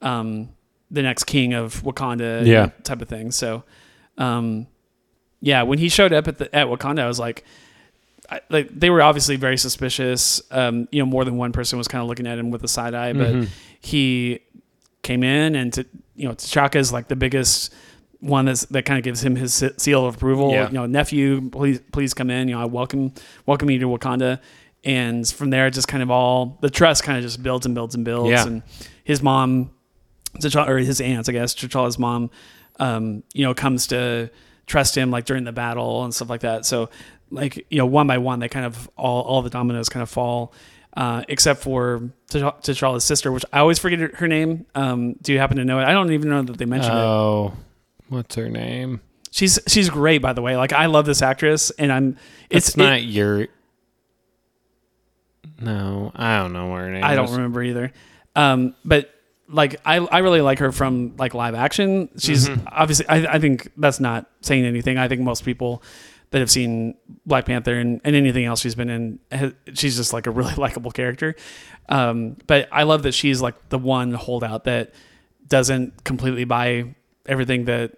[0.00, 0.48] um,
[0.90, 2.70] the next king of Wakanda, Yeah.
[2.82, 3.30] type of thing.
[3.30, 3.62] So,
[4.16, 4.66] um,
[5.40, 7.44] yeah, when he showed up at the at Wakanda, I was like,
[8.30, 10.42] I, like they were obviously very suspicious.
[10.50, 12.68] Um, you know, more than one person was kind of looking at him with a
[12.68, 13.48] side eye, but
[13.80, 14.40] he
[15.02, 15.86] came in and to
[16.16, 17.72] you know T'Chaka is like the biggest
[18.20, 20.50] one that's, that kind of gives him his seal of approval.
[20.50, 20.66] Yeah.
[20.66, 22.48] You know, nephew, please please come in.
[22.48, 23.12] You know, I welcome
[23.46, 24.40] welcome you to Wakanda.
[24.84, 27.74] And from there, it just kind of all the trust kind of just builds and
[27.74, 28.30] builds and builds.
[28.30, 28.46] Yeah.
[28.46, 28.62] And
[29.04, 29.70] his mom,
[30.38, 32.30] T'Challa, or his aunt, I guess, T'Challa's mom,
[32.80, 34.30] um, you know, comes to
[34.66, 36.66] trust him like during the battle and stuff like that.
[36.66, 36.90] So,
[37.30, 40.10] like, you know, one by one, they kind of all all the dominoes kind of
[40.10, 40.52] fall,
[40.96, 44.66] uh, except for T'Challa- T'Challa's sister, which I always forget her- name.
[44.74, 45.84] Um, do you happen to know it?
[45.84, 47.00] I don't even know that they mentioned it.
[47.00, 47.52] Oh,
[48.08, 49.00] what's her name?
[49.30, 50.56] She's she's great, by the way.
[50.56, 52.16] Like, I love this actress, and I'm
[52.50, 53.46] It's, it's, not it- your.
[55.60, 57.02] No, I don't know her name.
[57.04, 57.32] I don't is.
[57.32, 57.92] remember either.
[58.36, 59.10] Um, but
[59.48, 62.08] like I, I really like her from like live action.
[62.18, 62.66] She's Mm-hmm.
[62.70, 64.98] obviously I, I think that's not saying anything.
[64.98, 65.82] I think most people
[66.30, 66.94] that have seen
[67.24, 70.90] Black Panther and, and anything else she's been in, she's just like a really likable
[70.90, 71.34] character.
[71.88, 74.92] Um, but I love that she's like the one holdout that
[75.46, 76.94] doesn't completely buy
[77.24, 77.92] everything that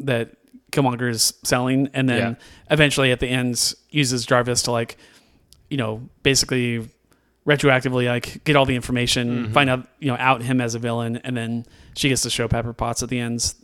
[0.00, 0.32] that
[0.70, 2.34] Killmonger is selling, and then Yeah.
[2.70, 4.98] eventually at the end uses Jarvis to like,
[5.70, 6.86] you know, basically
[7.48, 11.16] retroactively like get all the information, find out you know out him as a villain,
[11.24, 11.64] and then
[11.96, 13.54] she gets to show Pepper Potts at the end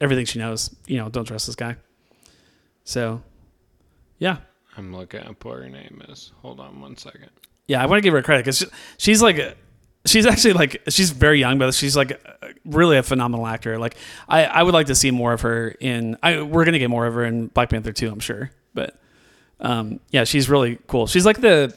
[0.00, 0.74] everything she knows.
[0.86, 1.76] You know, don't trust this guy.
[2.84, 3.22] So,
[4.18, 4.38] yeah,
[4.76, 6.32] I'm looking up what her name is.
[6.42, 7.30] Hold on one second.
[7.68, 8.66] yeah, I want to give her credit because she,
[8.98, 9.54] she's like, a-
[10.04, 13.78] she's actually like, she's very young, but she's like a- really a phenomenal actor.
[13.78, 13.96] Like,
[14.28, 16.16] I, I would like to see more of her in.
[16.22, 18.50] I we're gonna get more of her in Black Panther too, I'm sure.
[18.74, 18.98] But,
[19.60, 21.06] um, yeah, she's really cool.
[21.06, 21.72] She's like the,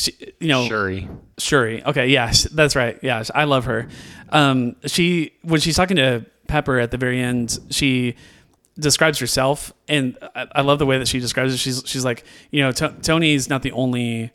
[0.00, 1.08] she, you know, Shuri.
[1.38, 1.84] Shuri.
[1.84, 2.98] Okay, yes, that's right.
[3.02, 3.88] Yeah, I love her.
[4.30, 8.16] Um, she when she's talking to Pepper at the very end, she
[8.78, 11.58] describes herself, and I, I love the way that she describes it.
[11.58, 14.30] She's she's like, you know, T- Tony's not the only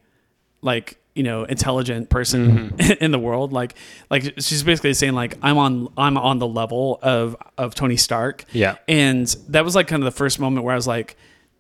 [0.62, 3.54] like you know intelligent person in the world.
[3.54, 3.76] Like
[4.10, 8.46] like she's basically saying like I'm on I'm on the level of of Tony Stark.
[8.52, 8.76] Yeah.
[8.88, 11.18] and that was like kind of the first moment where I was like.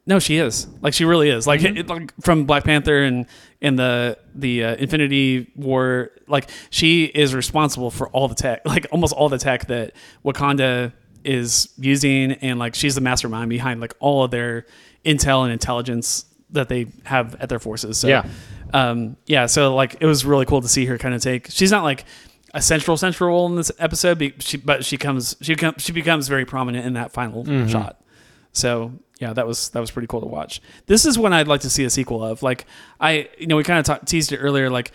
[0.07, 0.67] No, she is.
[0.81, 1.47] Like she really is.
[1.47, 3.25] Like, it, like from Black Panther and
[3.61, 6.11] and the the uh, Infinity War.
[6.27, 9.93] Like she is responsible for all the tech, like almost all the tech that
[10.23, 10.93] Wakanda
[11.23, 14.65] is using, and like she's the mastermind behind like all of their
[15.03, 17.97] intel and intelligence that they have at their forces.
[17.97, 18.25] So, Yeah.
[18.73, 19.47] um, yeah.
[19.47, 21.49] So like it was really cool to see her kind of take.
[21.49, 22.05] She's not like
[22.53, 25.91] a central central role in this episode, be- she, but she comes she comes she
[25.91, 27.99] becomes very prominent in that final shot.
[28.53, 30.61] So yeah, that was that was pretty cool to watch.
[30.87, 32.43] This is one I'd like to see a sequel of.
[32.43, 32.65] Like
[32.99, 34.69] I, you know, we kind of teased it earlier.
[34.69, 34.91] Like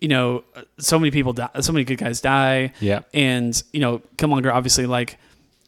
[0.00, 2.72] you know, uh, so many people die, so many good guys die.
[2.80, 3.00] Yeah.
[3.12, 5.18] and you know, Killmonger obviously like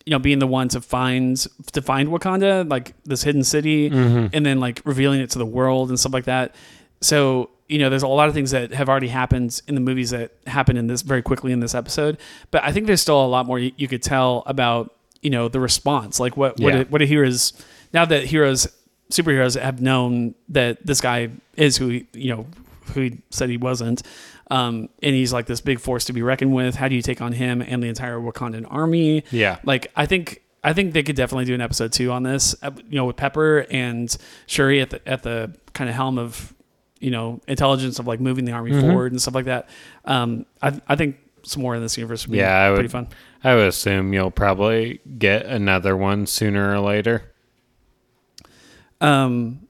[0.05, 1.37] you know being the one to find
[1.73, 4.29] to find Wakanda, like this hidden city, mm-hmm.
[4.33, 6.55] and then like revealing it to the world and stuff like that.
[7.01, 10.11] So you know, there's a lot of things that have already happened in the movies
[10.11, 12.17] that happen in this very quickly in this episode.
[12.53, 15.49] But I think there's still a lot more you, you could tell about you know
[15.49, 16.81] the response, like what what Yeah.
[16.81, 17.53] a, what a heroes
[17.97, 18.61] now that heroes
[19.11, 21.21] superheroes have known that this guy
[21.57, 22.47] is who he, you know
[22.93, 24.03] who he said he wasn't.
[24.49, 26.77] Um, and he's like this big force to be reckoned with.
[26.77, 29.25] How do you take on him and the entire Wakandan army?
[29.33, 29.59] Yeah.
[29.65, 32.55] like I think I think they could definitely do an episode two on this.
[32.63, 34.07] uh, You know, with Pepper and
[34.47, 36.53] Shuri at the at the kind of helm of
[37.01, 38.81] you know intelligence of like moving the army Mm-hmm.
[38.89, 39.69] forward and stuff like that.
[40.05, 42.91] Um, I I think some more in this universe would be Yeah, I pretty would.
[42.93, 43.09] fun.
[43.45, 47.33] I would assume you'll probably get another one sooner or later.
[49.01, 49.61] Um,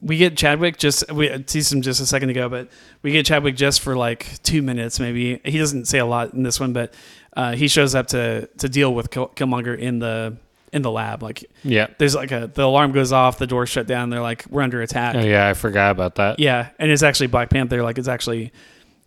[0.00, 2.68] we get Chadwick just we teased him just a second ago, but
[3.02, 5.40] we get Chadwick just for like two minutes maybe.
[5.44, 6.92] He doesn't say a lot in this one, but
[7.36, 10.36] uh, he shows up to to deal with Killmonger in the
[10.72, 11.22] in the lab.
[11.22, 11.86] Like Yeah.
[11.98, 14.10] there's like a the alarm goes off, the doors shut down.
[14.10, 15.16] They're like we're under attack.
[15.16, 16.38] Oh yeah, I forgot about that.
[16.40, 17.82] Yeah, and it's actually Black Panther.
[17.82, 18.52] Like it's actually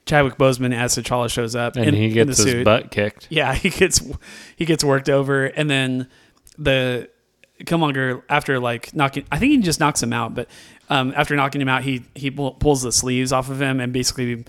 [0.08, 3.28] Chadwick Boseman as T'Challa shows up And in, he gets the his butt kicked.
[3.30, 4.02] Yeah, he gets
[4.56, 6.08] he gets worked over, and then
[6.58, 7.10] the
[7.66, 10.47] Killmonger after like knocking, I think he just knocks him out, but
[10.89, 14.45] um, after knocking him out, he he pulls the sleeves off of him and basically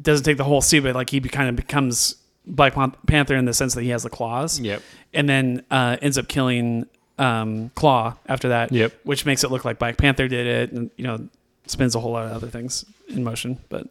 [0.00, 2.16] doesn't take the whole suit, but like he kind of becomes
[2.46, 2.74] Black
[3.06, 4.58] Panther in the sense that he has the claws.
[4.58, 4.82] Yep.
[5.12, 6.86] and then uh, ends up killing
[7.18, 8.72] um, Klaue after that.
[8.72, 8.94] Yep.
[9.04, 11.28] which makes it look like Black Panther did it, and you know
[11.66, 13.86] spins a whole lot of other things in motion, but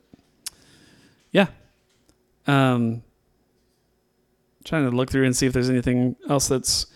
[1.31, 1.47] yeah.
[2.47, 3.03] Um,
[4.63, 6.87] trying to look through and see if there's anything else that's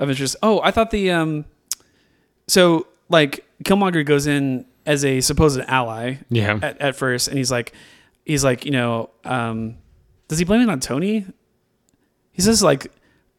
[0.00, 0.34] of interest.
[0.42, 1.44] Oh, I thought the um,
[2.48, 6.58] so like Killmonger goes in as a supposed ally Yeah.
[6.62, 7.72] at, at first, and he's like,
[8.24, 9.76] he's like, you know, um,
[10.28, 11.26] does he blame it on Tony?
[12.32, 12.90] He says like,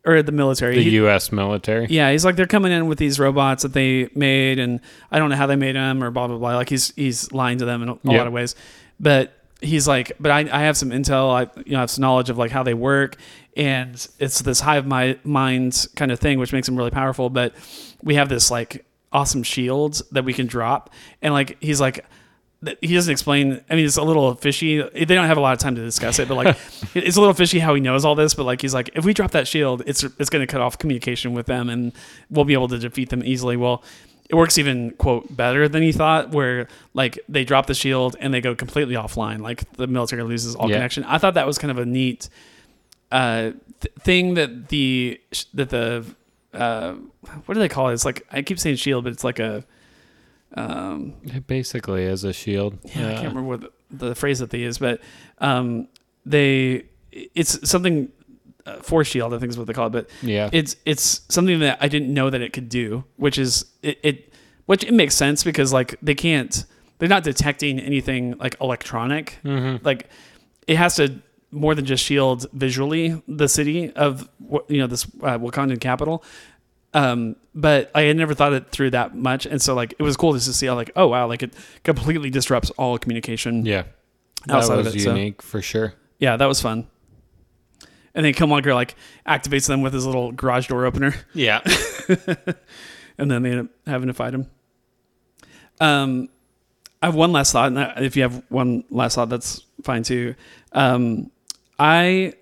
[0.05, 0.75] or the military.
[0.75, 1.31] the He- U.S.
[1.31, 1.87] military.
[1.89, 4.79] yeah, he's like they're coming in with these robots that they made, and
[5.11, 6.55] I don't know how they made them or blah blah blah.
[6.55, 8.17] Like he's he's lying to them in a, Yeah.
[8.19, 8.55] lot of ways,
[8.99, 12.01] but he's like, but I, I have some intel, I you know I have some
[12.01, 13.17] knowledge of like how they work,
[13.57, 17.29] and it's this hive my mind kind of thing, which makes him really powerful.
[17.29, 17.53] But
[18.01, 20.89] we have this like awesome shield that we can drop,
[21.21, 22.05] and like he's like.
[22.79, 23.59] He doesn't explain.
[23.71, 24.83] I mean, it's a little fishy.
[24.83, 26.55] They don't have a lot of time to discuss it, but like,
[26.93, 28.35] it's a little fishy how he knows all this.
[28.35, 30.77] But like, he's like, if we drop that shield, it's it's going to cut off
[30.77, 31.91] communication with them, and
[32.29, 33.57] we'll be able to defeat them easily.
[33.57, 33.83] Well,
[34.29, 38.31] it works even quote better than he thought, where like they drop the shield and
[38.31, 40.75] they go completely offline, like the military loses all Yeah.
[40.75, 41.03] connection.
[41.05, 42.29] I thought that was kind of a neat
[43.11, 45.19] uh, th- thing that the
[45.53, 46.05] that the
[46.53, 46.93] uh,
[47.45, 47.93] what do they call it?
[47.93, 49.63] It's like I keep saying shield, but it's like a
[50.55, 52.77] um, It basically is a shield.
[52.83, 54.99] yeah, I can't remember what the, the phrase that they use, but
[55.39, 55.87] um,
[56.25, 58.09] they it's something
[58.65, 59.91] uh, force shield, I think is what they call it.
[59.91, 60.49] But Yeah.
[60.51, 64.33] it's it's something that I didn't know that it could do, which is it, it
[64.65, 66.65] which it makes sense because like they can't
[66.99, 70.07] they're not detecting anything like electronic, like
[70.67, 71.19] it has to
[71.51, 74.29] more than just shield visually the city of
[74.67, 76.23] you know this uh, Wakandan capital.
[76.93, 80.17] Um, but I had never thought it through that much, and so like it was
[80.17, 83.65] cool just to see how like oh wow like it completely disrupts all communication.
[83.65, 83.83] yeah.
[84.47, 85.93] That was it, so- unique for sure.
[86.19, 86.87] Yeah, that was fun.
[88.13, 88.95] And then Killmonger like
[89.25, 91.61] activates them with his little garage door opener, Yeah.
[93.17, 94.47] and then they end up having to fight him.
[95.79, 96.29] Um,
[97.01, 100.35] I have one last thought, and if you have one last thought, that's fine too.
[100.73, 101.31] Um,
[101.81, 102.33] I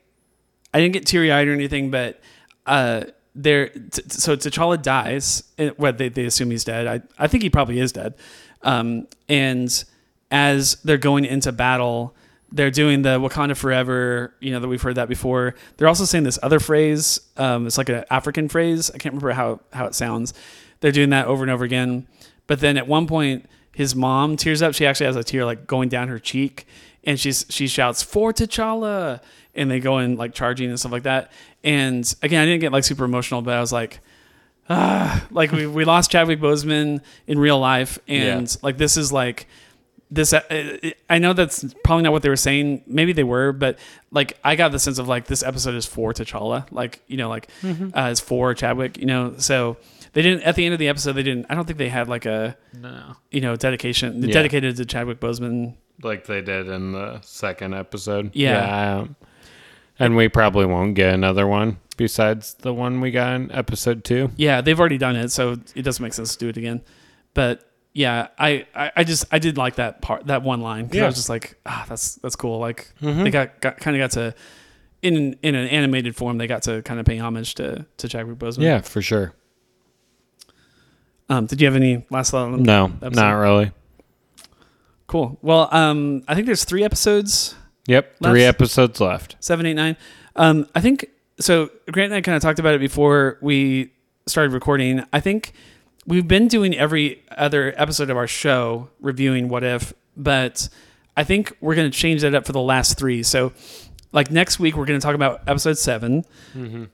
[0.73, 2.19] I didn't get teary eyed or anything, but
[2.65, 3.69] uh, there.
[3.69, 5.43] T- so T'Challa dies.
[5.57, 6.85] and- Well, they they assume he's dead.
[6.87, 8.15] I I think he probably is dead.
[8.63, 9.71] Um, and
[10.29, 12.13] as they're going into battle,
[12.51, 14.33] they're doing the Wakanda Forever.
[14.41, 15.55] You know that we've heard that before.
[15.77, 17.21] They're also saying this other phrase.
[17.37, 18.89] Um, it's like an African phrase.
[18.91, 20.33] I can't remember how how it sounds.
[20.81, 22.07] They're doing that over and over again.
[22.47, 24.73] But then at one point, his mom tears up.
[24.73, 26.65] She actually has a tear like going down her cheek,
[27.03, 29.21] and she's she shouts for T'Challa,
[29.55, 31.31] and they go in like charging and stuff like that.
[31.63, 33.99] And again, I didn't get like super emotional, but I was like,
[34.69, 38.55] ah, like we we lost Chadwick Boseman in real life, and Yeah.
[38.61, 39.47] like this is like
[40.11, 40.41] this uh,
[41.07, 43.77] i know that's probably not what they were saying maybe they were but
[44.09, 47.29] like i got the sense of like this episode is for t'challa like you know
[47.29, 47.95] like Mm-hmm.
[47.95, 49.77] uh, it's for chadwick you know so
[50.13, 52.07] they didn't at the end of the episode they didn't i don't think they had
[52.07, 53.15] like a No.
[53.31, 54.33] you know dedication Yeah.
[54.33, 58.31] dedicated to chadwick boseman Like they did in the second episode.
[58.33, 58.99] Yeah.
[58.99, 59.15] um,
[59.99, 64.31] and we probably won't get another one besides the one we got in episode two.
[64.37, 66.81] yeah they've already done it so it doesn't make sense to do it again
[67.33, 70.95] but yeah i i, I just i did like that part that one line 'cause
[70.95, 71.05] i Yeah.
[71.07, 74.33] was just like ah that's that's cool like they got, got kind of got to
[75.01, 78.37] in in an animated form they got to kind of pay homage to to chadwick
[78.37, 79.33] boseman Yeah, for sure.
[81.29, 82.63] Um, did you have any last thought on?
[82.63, 83.15] No, episode?
[83.15, 83.71] not really.
[85.07, 85.37] Cool.
[85.41, 87.55] Well, um, I think there's three episodes,
[87.87, 89.35] Yep, three episodes left.
[89.39, 89.97] seven, eight, nine.
[90.35, 91.07] Um, I think
[91.39, 91.69] so.
[91.91, 93.91] Grant and I kind of talked about it before we
[94.27, 95.03] started recording.
[95.11, 95.53] I think
[96.05, 100.69] we've been doing every other episode of our show reviewing what if, but
[101.17, 103.23] I think we're going to change that up for the last three.
[103.23, 103.51] So,
[104.11, 106.25] like next week, we're going to talk about episode 7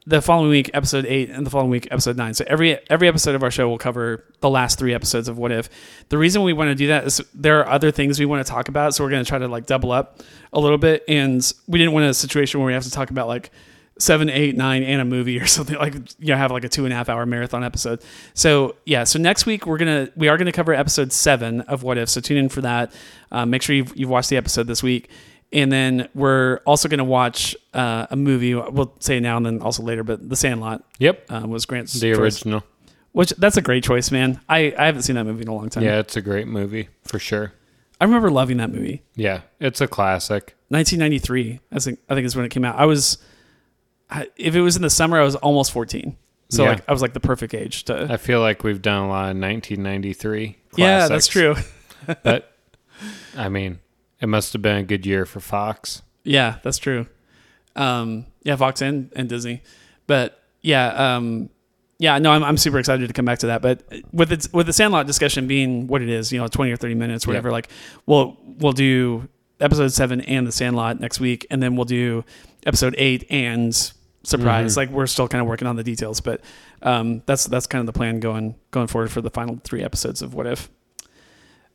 [0.05, 2.33] the following week, episode eight, and the following week, episode nine.
[2.33, 5.51] So every every episode of our show will cover the last three episodes of What
[5.51, 5.69] If.
[6.09, 8.51] The reason we want to do that is there are other things we want to
[8.51, 10.19] talk about, so we're going to try to like double up
[10.51, 13.27] a little bit, and we didn't want a situation where we have to talk about
[13.27, 13.49] like
[13.97, 16.83] seven, eight, nine, and a movie or something like you know have like a two
[16.83, 18.01] and a half hour marathon episode.
[18.33, 21.97] So yeah, so next week we're gonna we are gonna cover episode seven of What
[21.97, 22.09] If.
[22.09, 22.91] So tune in for that.
[23.31, 25.09] Um, make sure you've, you've watched the episode this week.
[25.53, 28.53] And then we're also going to watch uh, a movie.
[28.55, 31.31] We'll say now and then also later, but The Sandlot Yep.
[31.31, 32.19] um, was Grant's the choice.
[32.19, 32.63] original.
[33.13, 34.39] which that's a great choice, man.
[34.49, 35.83] I I haven't seen that movie in a long time.
[35.83, 37.53] Yeah, it's a great movie for sure.
[38.01, 39.03] I remember loving that movie.
[39.15, 40.55] Yeah, it's a classic.
[40.69, 42.75] 1993, I think I think is when it came out.
[42.75, 43.19] I was,
[44.09, 46.17] I, if it was in the summer, I was almost 14.
[46.49, 46.69] So Yeah.
[46.71, 48.07] like I was like the perfect age to.
[48.11, 50.57] I feel like we've done a lot of 1993.
[50.75, 51.55] yeah, that's true.
[52.23, 52.51] But
[53.37, 53.79] I mean,
[54.21, 56.01] it must have been a good year for Fox.
[56.23, 57.07] Yeah, that's true.
[57.75, 59.61] Um, yeah, Fox and, and Disney,
[60.07, 61.49] but yeah, um,
[61.97, 63.61] yeah, no, I'm, I'm super excited to come back to that.
[63.61, 66.77] But with its with the Sandlot discussion being what it is, you know, 20 or
[66.77, 67.49] 30 minutes, whatever.
[67.49, 67.53] Yeah.
[67.53, 67.69] Like,
[68.05, 69.27] we'll we'll do
[69.59, 72.25] episode seven and the Sandlot next week, and then we'll do
[72.65, 73.93] episode eight and
[74.23, 74.75] Surprise.
[74.75, 76.41] Like, we're still kind of working on the details, but
[76.81, 80.21] um, that's that's kind of the plan going going forward for the final three episodes
[80.21, 80.69] of What If.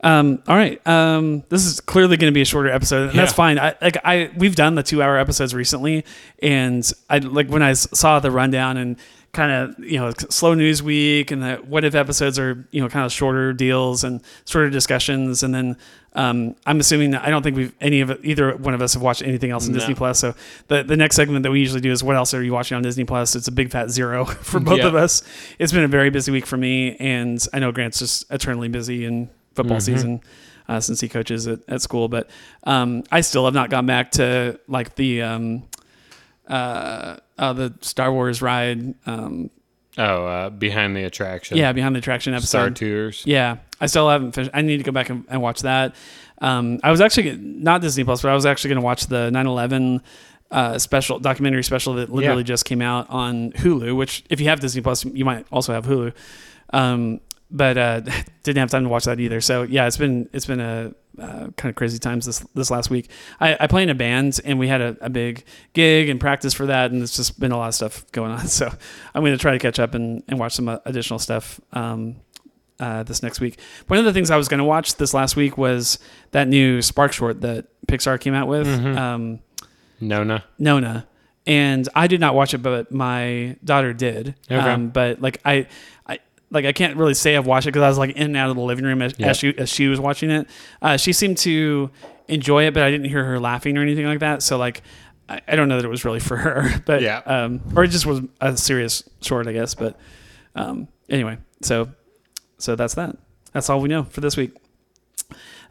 [0.02, 0.84] Um, all right.
[0.86, 3.58] Um, this is clearly going to be a shorter episode, and that's fine.
[3.58, 6.04] I like I we've done the two hour episodes recently,
[6.42, 8.96] and I like when I saw the rundown and
[9.32, 12.88] kind of you know slow news week and the what if episodes are you know
[12.88, 15.76] kind of shorter deals and shorter discussions, and then
[16.14, 19.02] um, I'm assuming that I don't think we've any of either one of us have
[19.02, 20.18] watched anything else in Disney Plus.
[20.18, 20.34] So
[20.68, 22.82] the the next segment that we usually do is what else are you watching on
[22.82, 23.36] Disney Plus?
[23.36, 24.86] It's a big fat zero for both Yeah.
[24.86, 25.22] of us.
[25.58, 29.04] It's been a very busy week for me, and I know Grant's just eternally busy
[29.04, 29.94] in football Mm-hmm.
[29.96, 30.20] season
[30.68, 32.08] uh, since he coaches at, at school.
[32.08, 32.30] But
[32.64, 35.64] um, I still have not gone back to like the um,
[36.48, 38.94] uh, uh, the Star Wars ride.
[39.06, 39.50] Um,
[39.98, 41.58] Oh, uh, behind the attraction.
[41.58, 42.48] yeah, behind the attraction episode.
[42.48, 43.22] Star Tours.
[43.26, 44.52] Yeah, I still haven't finished.
[44.54, 45.96] I need to go back and, and watch that.
[46.40, 49.30] Um, I was actually not Disney Plus, but I was actually going to watch the
[49.32, 50.00] 9/11
[50.52, 52.44] uh, special documentary special that literally Yeah.
[52.46, 53.94] just came out on Hulu.
[53.96, 56.14] Which, if you have Disney Plus, you might also have Hulu.
[56.72, 57.20] Um,
[57.50, 58.00] but uh,
[58.42, 59.40] didn't have time to watch that either.
[59.40, 62.90] So yeah, it's been it's been a uh, kind of crazy times this this last
[62.90, 63.10] week.
[63.40, 66.54] I, I play in a band and we had a, a big gig and practice
[66.54, 68.40] for that, and it's just been a lot of stuff going on.
[68.50, 68.66] So
[69.14, 71.60] I'm going to try to catch up and, and watch some uh, additional stuff.
[71.72, 72.16] Um,
[72.78, 73.60] uh, this next week.
[73.88, 75.98] One of the things I was going to watch this last week was
[76.30, 79.40] that new Spark short that Pixar came out with, um,
[80.00, 80.44] Nona.
[80.58, 81.06] Nona,
[81.46, 84.34] and I did not watch it, but my daughter did.
[84.50, 84.56] Okay.
[84.56, 85.66] Um, but like I,
[86.06, 86.20] I
[86.50, 88.50] like I can't really say I've watched it because I was like in and out
[88.50, 89.28] of the living room as, Yeah.
[89.28, 90.46] as she as she was watching it.
[90.82, 91.90] Uh, she seemed to
[92.28, 94.42] enjoy it, but I didn't hear her laughing or anything like that.
[94.42, 94.82] So like.
[95.28, 97.18] I I don't know that it was really for her, but Yeah.
[97.24, 99.76] um, or it just was a serious short, I guess.
[99.76, 99.96] But
[100.56, 101.88] um, anyway, so
[102.58, 103.16] so that's that.
[103.52, 104.56] That's all we know for this week.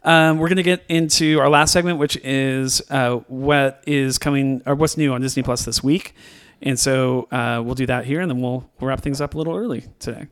[0.02, 4.62] Um, we're going to get into our last segment, which is uh, what is coming
[4.64, 6.14] or what's new on Disney Plus this week.
[6.62, 9.38] And so uh, we'll do that here, and then we'll, we'll wrap things up a
[9.38, 10.28] little early today.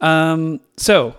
[0.00, 1.14] Um, so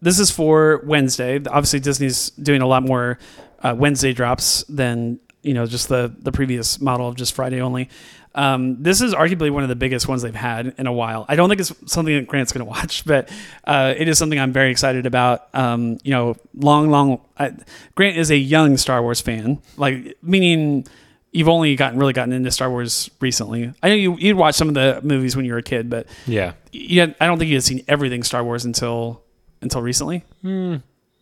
[0.00, 1.36] this is for Wednesday.
[1.36, 3.18] Obviously, Disney's doing a lot more
[3.62, 7.88] uh, Wednesday drops than you know just the the previous model of just Friday only.
[8.36, 11.24] Um, this is arguably one of the biggest ones they've had in a while.
[11.28, 13.30] I don't think it's something that Grant's going to watch, but
[13.64, 15.48] uh, it is something I'm very excited about.
[15.54, 17.20] Um, you know, long, long.
[17.38, 17.52] I,
[17.94, 20.86] Grant is a young Star Wars fan, like meaning
[21.34, 23.72] you've only gotten really gotten into Star Wars recently.
[23.82, 26.06] I know you you'd watch some of the movies when you were a kid, but
[26.26, 26.52] Yeah.
[26.72, 29.22] you had, I don't think you had seen everything Star Wars until
[29.60, 30.24] until recently.
[30.42, 30.76] Hmm.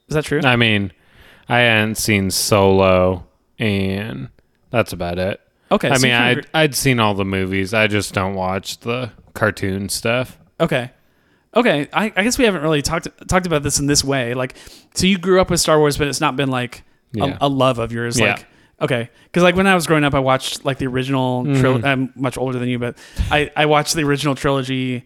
[0.09, 0.41] Is that true?
[0.45, 0.93] I mean,
[1.49, 3.25] I hadn't seen Solo,
[3.59, 4.29] and
[4.71, 5.41] that's about it.
[5.71, 7.73] Okay, I so mean, I'd, I'd seen all the movies.
[7.73, 10.39] I just don't watch the cartoon stuff.
[10.61, 10.91] Okay.
[11.55, 11.89] Okay.
[11.93, 14.35] I, I guess we haven't really talked talked about this in this way.
[14.35, 14.55] Like,
[14.95, 16.83] so you grew up with Star Wars, but it's not been like
[17.13, 17.39] Yeah.
[17.41, 18.19] a, a love of yours.
[18.21, 18.33] Yeah.
[18.35, 18.47] Like,
[18.83, 19.09] okay.
[19.25, 21.61] Because like when I was growing up, I watched like the original Mm-hmm.
[21.61, 21.85] trilogy.
[21.87, 22.99] I'm much older than you, but
[23.31, 25.05] I, I watched the original trilogy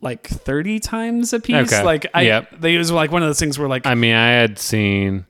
[0.00, 1.72] like 30 times a piece.
[1.72, 1.82] Okay.
[1.82, 2.60] Like, I, Yep.
[2.60, 5.24] they, it was like one of those things where like, I mean, I had seen,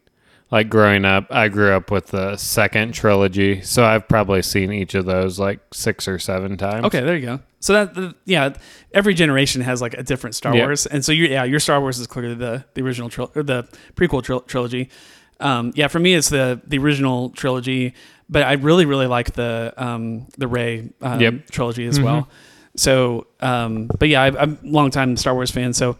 [0.50, 4.94] like growing up, I grew up with the second trilogy, so I've probably seen each
[4.94, 6.84] of those like six or seven times.
[6.86, 7.40] Okay, there you go.
[7.60, 8.52] So that yeah,
[8.92, 10.64] every generation has like a different Star Yeah.
[10.66, 13.42] Wars, and so you yeah, your Star Wars is clearly the the original tril- or
[13.42, 13.66] the
[13.96, 14.90] prequel tril- trilogy.
[15.40, 17.94] Um, yeah, for me it's the the original trilogy,
[18.28, 21.32] but I really really like the um, the Rey um, Yep.
[21.34, 21.46] Mm-hmm.
[21.50, 22.28] trilogy as well.
[22.76, 25.72] So, um, but yeah, I, I'm a long time Star Wars fan.
[25.72, 25.96] So,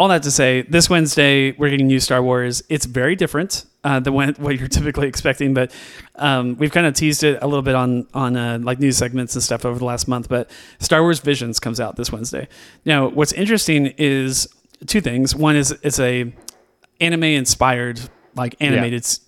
[0.00, 2.62] all that to say, this Wednesday we're getting new Star Wars.
[2.68, 5.72] It's very different uh, than what, what you're typically expecting, but
[6.16, 9.34] um, we've kind of teased it a little bit on on uh, like news segments
[9.34, 10.28] and stuff over the last month.
[10.28, 10.50] But
[10.80, 12.48] Star Wars Visions comes out this Wednesday.
[12.84, 14.48] Now, what's interesting is
[14.86, 15.34] two things.
[15.36, 16.32] One is it's a
[17.00, 18.00] anime inspired
[18.34, 19.20] like animated s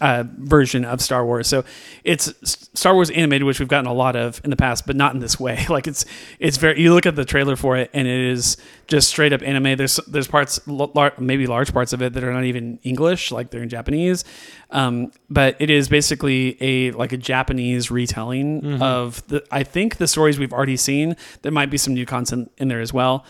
[0.00, 1.46] uh, version of Star Wars.
[1.46, 1.62] So
[2.02, 2.32] it's
[2.74, 5.20] Star Wars animated, which we've gotten a lot of in the past, but not in
[5.20, 5.66] this way.
[5.68, 6.04] Like it's
[6.38, 6.80] it's very.
[6.80, 9.76] You look at the trailer for it, and it is just straight up anime.
[9.76, 13.50] There's there's parts, lar- maybe large parts of it that are not even English, like
[13.50, 14.24] they're in Japanese.
[14.70, 19.44] Um, but it is basically a like a Japanese retelling of the.
[19.50, 21.14] I think the stories we've already seen.
[21.42, 23.24] There might be some new content in there as well.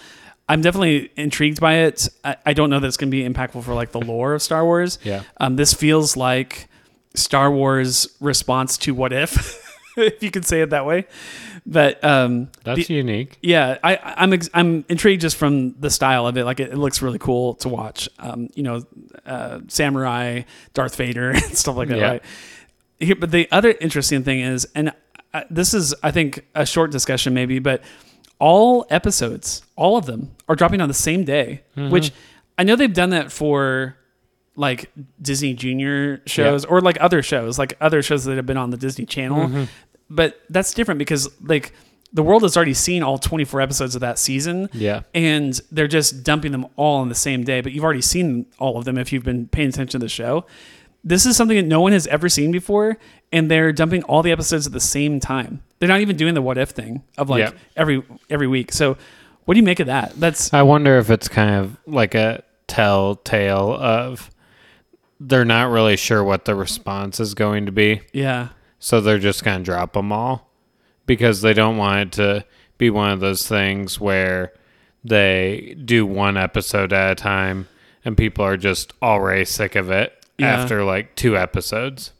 [0.49, 2.09] I'm definitely intrigued by it.
[2.25, 4.43] I, I don't know that it's going to be impactful for like the lore of
[4.43, 4.99] Star Wars.
[5.05, 5.23] Yeah.
[5.39, 6.69] Um, this feels like
[7.15, 9.63] Star Wars response to What If,
[9.97, 11.07] if you could say it that way.
[11.67, 13.37] But um, That's the- unique.
[13.43, 16.45] yeah, I, I'm ex- I'm intrigued just from the style of it.
[16.45, 18.09] Like it, it looks really cool to watch.
[18.19, 18.87] Um, you know,
[19.27, 20.43] uh, samurai,
[20.73, 21.99] Darth Vader, and stuff like that.
[21.99, 22.09] Yeah.
[22.09, 22.23] Right.
[23.01, 24.93] Here, but the other interesting thing is, and
[25.35, 27.83] uh, this is, I think, a short discussion maybe, but
[28.39, 31.63] all episodes, all of them, are dropping on the same day.
[31.77, 31.91] Mm-hmm.
[31.91, 32.13] Which
[32.57, 33.97] I know they've done that for
[34.57, 34.91] like
[35.23, 38.77] Disney Junior shows or like other shows, like other shows that have been on the
[38.77, 39.47] Disney Channel.
[39.47, 39.65] Mm-hmm.
[40.11, 41.73] But that's different because like
[42.13, 44.69] the world has already seen all 24 episodes of that season.
[44.73, 45.03] Yeah.
[45.15, 48.79] And they're just dumping them all on the same day, but you've already seen all
[48.79, 50.47] of them if you've been paying attention to the show.
[51.05, 52.99] This is something that no one has ever seen before,
[53.33, 55.63] and they're dumping all the episodes at the same time.
[55.79, 57.51] They're not even doing the what if thing of like Yeah.
[57.77, 58.73] every every week.
[58.73, 58.97] So,
[59.45, 60.15] what do you make of that?
[60.19, 64.31] That's I wonder if it's kind of like a telltale of
[65.21, 68.01] they're not really sure what the response is going to be.
[68.13, 68.49] yeah,
[68.79, 70.49] So they're just going to drop them all
[71.07, 72.45] because they don't want it to
[72.77, 74.53] be one of those things where
[75.03, 77.67] they do one episode at a time
[78.05, 80.55] and people are just already sick of it Yeah.
[80.55, 82.13] after like two episodes.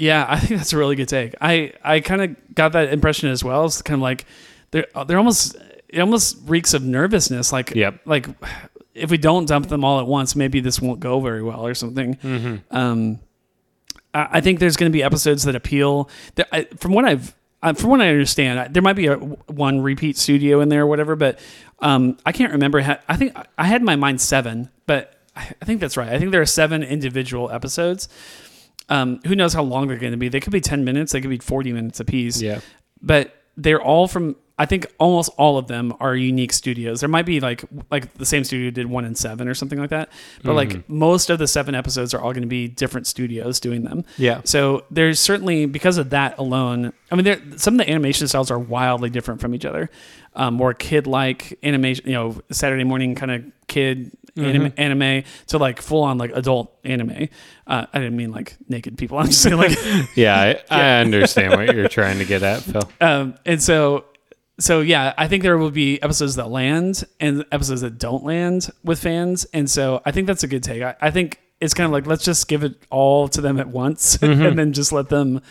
[0.00, 1.34] Yeah, I think that's a really good take.
[1.40, 3.64] I I kind of got that impression as well.
[3.66, 4.24] It's kind of like
[4.70, 5.56] they're they're almost
[5.88, 7.52] it almost reeks of nervousness.
[7.52, 8.00] Like Yep.
[8.06, 8.26] like
[8.94, 11.74] if we don't dump them all at once, maybe this won't go very well or
[11.74, 12.16] something.
[12.70, 13.20] Um,
[14.14, 16.08] I, I think there's going to be episodes that appeal.
[16.36, 19.16] That I, from what I've uh, from what I understand, I- there might be a
[19.16, 21.38] one repeat studio in there or whatever, but
[21.80, 22.80] um, I can't remember.
[22.80, 26.08] Ha- I think I had in my mind seven, but I I think that's right.
[26.08, 28.08] I think there are seven individual episodes.
[28.90, 30.28] Um, who knows how long they're going to be?
[30.28, 32.42] They could be 10 minutes, they could be 40 minutes apiece.
[32.42, 32.60] Yeah.
[33.00, 37.00] But they're all from, I think almost all of them are unique studios.
[37.00, 39.90] There might be like, like the same studio did one and seven or something like
[39.90, 40.10] that.
[40.42, 43.84] But like most of the seven episodes are all going to be different studios doing
[43.84, 44.04] them.
[44.18, 44.42] Yeah.
[44.44, 48.50] So there's certainly, because of that alone, I mean, there, some of the animation styles
[48.50, 49.88] are wildly different from each other.
[50.34, 55.58] Um, more kid like animation, you know, Saturday morning kind of kid anime, anime to
[55.58, 57.28] like full on like adult anime.
[57.66, 59.18] Uh, I didn't mean like naked people.
[59.18, 59.76] I'm just saying like,
[60.16, 62.90] Yeah, I, I understand what you're trying to get at, Phil.
[63.00, 64.04] um, and so,
[64.58, 68.70] so yeah, I think there will be episodes that land and episodes that don't land
[68.84, 69.46] with fans.
[69.52, 70.82] And so I think that's a good take.
[70.82, 73.68] I, I think it's kind of like, let's just give it all to them at
[73.68, 75.42] once and then just let them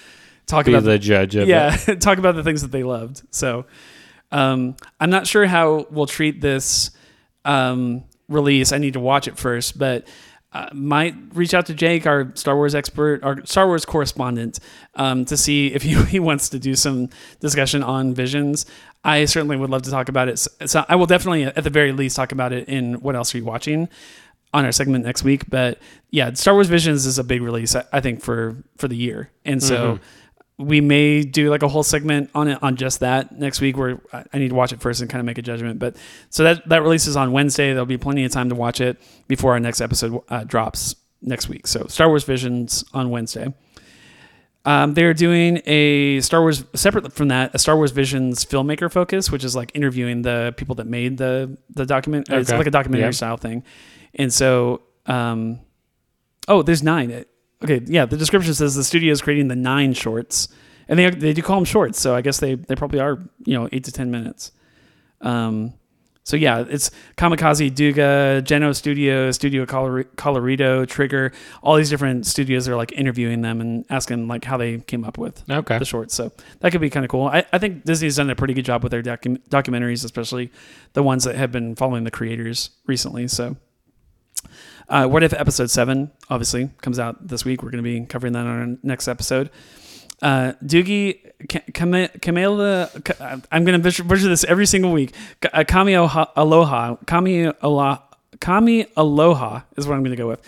[0.47, 3.21] talk Be about the judge of yeah, talk about the things that they loved.
[3.31, 3.65] So
[4.31, 6.91] um, I'm not sure how we'll treat this
[7.45, 8.71] um, release.
[8.71, 10.07] I need to watch it first, but
[10.51, 14.59] uh, might reach out to Jake, our Star Wars expert, our Star Wars correspondent,
[14.95, 17.09] um, to see if he, he wants to do some
[17.39, 18.65] discussion on Visions.
[19.03, 20.37] I certainly would love to talk about it.
[20.37, 23.37] So, I will definitely, at the very least, talk about it in What Else Are
[23.37, 23.89] You Watching
[24.53, 25.49] on our segment next week.
[25.49, 28.97] But yeah, Star Wars Visions is a big release, I, I think, for for the
[28.97, 29.99] year, and so
[30.59, 34.01] we may do like a whole segment on it on just that next week where
[34.11, 35.79] I need to watch it first and kind of make a judgment.
[35.79, 35.95] But
[36.29, 37.69] so that that releases on Wednesday.
[37.71, 41.47] There'll be plenty of time to watch it before our next episode uh, drops next
[41.47, 41.65] week.
[41.65, 43.53] So Star Wars Visions on Wednesday.
[44.65, 49.31] Um, they're doing a Star Wars separate from that, a Star Wars Visions filmmaker focus,
[49.31, 52.29] which is like interviewing the people that made the the document.
[52.29, 52.39] Okay.
[52.39, 53.63] It's like a documentary style thing,
[54.15, 55.61] and so um,
[56.49, 57.11] oh, there's nine.
[57.11, 57.29] It-
[57.63, 58.05] Okay, yeah.
[58.05, 60.47] The description says the studio is creating the nine shorts,
[60.87, 63.53] and they they do call them shorts, so I guess they they probably are you
[63.57, 64.51] know eight to ten minutes.
[65.21, 65.73] Um,
[66.23, 71.31] so yeah, it's Kamikaze, Douga, Geno Studio, Studio Color- Colorado, Trigger,
[71.63, 75.17] all these different studios are like interviewing them and asking like how they came up
[75.17, 75.79] with Okay.
[75.79, 76.13] the shorts.
[76.13, 77.27] So that could be kind of cool.
[77.27, 80.51] I, I think Disney's done a pretty good job with their docu- documentaries, especially
[80.93, 83.27] the ones that have been following the creators recently.
[83.27, 83.57] So,
[84.89, 87.63] uh, what if episode seven obviously comes out this week?
[87.63, 89.49] We're going to be covering that on our next episode.
[90.21, 92.09] Uh, Doogie Ka- Kame-
[93.51, 95.13] I'm going to butcher this every single week.
[95.53, 97.99] Uh, Kami Aloha, Kami Aloha,
[98.41, 100.41] Kami Aloha is what I'm going to go with.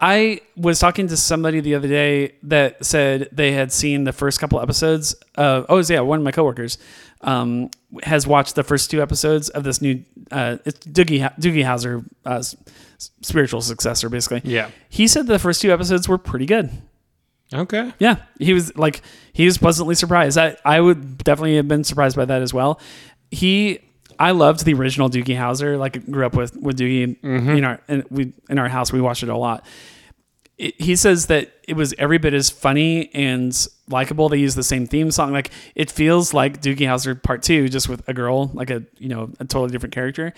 [0.00, 4.38] I was talking to somebody the other day that said they had seen the first
[4.38, 5.66] couple episodes of.
[5.68, 6.78] Oh, yeah, one of my coworkers
[7.22, 7.70] um,
[8.02, 10.04] has watched the first two episodes of this new.
[10.30, 12.42] Uh, it's Doogie Doogie Howser uh,
[13.22, 14.42] spiritual successor, basically.
[14.44, 14.70] Yeah.
[14.88, 16.70] He said the first two episodes were pretty good.
[17.52, 17.92] Okay.
[17.98, 19.02] Yeah, he was like
[19.32, 20.38] he was pleasantly surprised.
[20.38, 22.80] I I would definitely have been surprised by that as well.
[23.30, 23.80] He
[24.18, 25.78] I loved the original Doogie Howser.
[25.78, 27.64] Like I grew up with with Doogie in mm-hmm.
[27.64, 29.64] our and we in our house we watched it a lot.
[30.56, 34.28] It, he says that it was every bit as funny and likable.
[34.28, 35.32] They use the same theme song.
[35.32, 39.08] Like it feels like Doogie Howser Part Two, just with a girl, like a you
[39.08, 40.32] know a totally different character.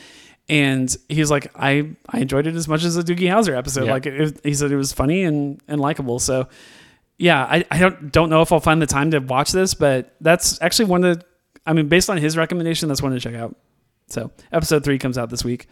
[0.48, 3.86] And he's like, I I enjoyed it as much as a Doogie Howser episode.
[3.86, 3.92] Yeah.
[3.92, 6.18] Like it, he said, it was funny and and likable.
[6.20, 6.48] So
[7.18, 10.14] yeah, I, I don't don't know if I'll find the time to watch this, but
[10.20, 11.24] that's actually one of the,
[11.66, 13.56] I mean, based on his recommendation, that's one to check out.
[14.08, 15.66] So episode three comes out this week.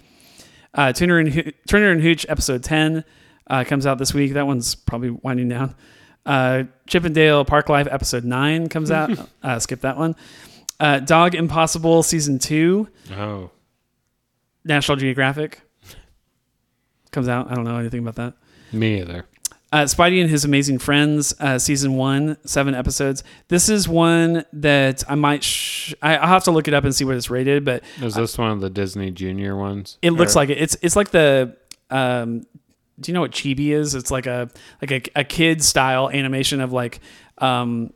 [0.73, 3.05] Uh, Turner and Ho- Turner and Hooch episode ten
[3.47, 4.33] uh, comes out this week.
[4.33, 5.77] That one's probably winding down.
[6.27, 9.11] Uh, Chip 'n' Dale Park Life episode nine comes out.
[9.45, 10.17] uh, skip that one.
[10.81, 13.51] Uh, Dog Impossible season two, Oh.
[14.65, 15.61] National Geographic
[17.13, 17.51] comes out.
[17.51, 18.35] I don't know anything about that.
[18.73, 19.25] Me either.
[19.73, 23.25] Uh, Spidey and His Amazing Friends, uh, season one, seven episodes.
[23.49, 25.43] This is one that I might.
[25.43, 28.15] Sh- I, I'll have to look it up and see what it's rated, but Is
[28.15, 29.99] this one of the Disney Junior ones?
[30.01, 30.59] it looks Or- like it.
[30.59, 31.57] It's it's like the.
[31.91, 32.47] Um,
[33.01, 33.97] do you know what Chibi is?
[33.97, 34.49] It's like a
[34.81, 37.01] like a, a kid style animation of like.
[37.39, 37.93] Um,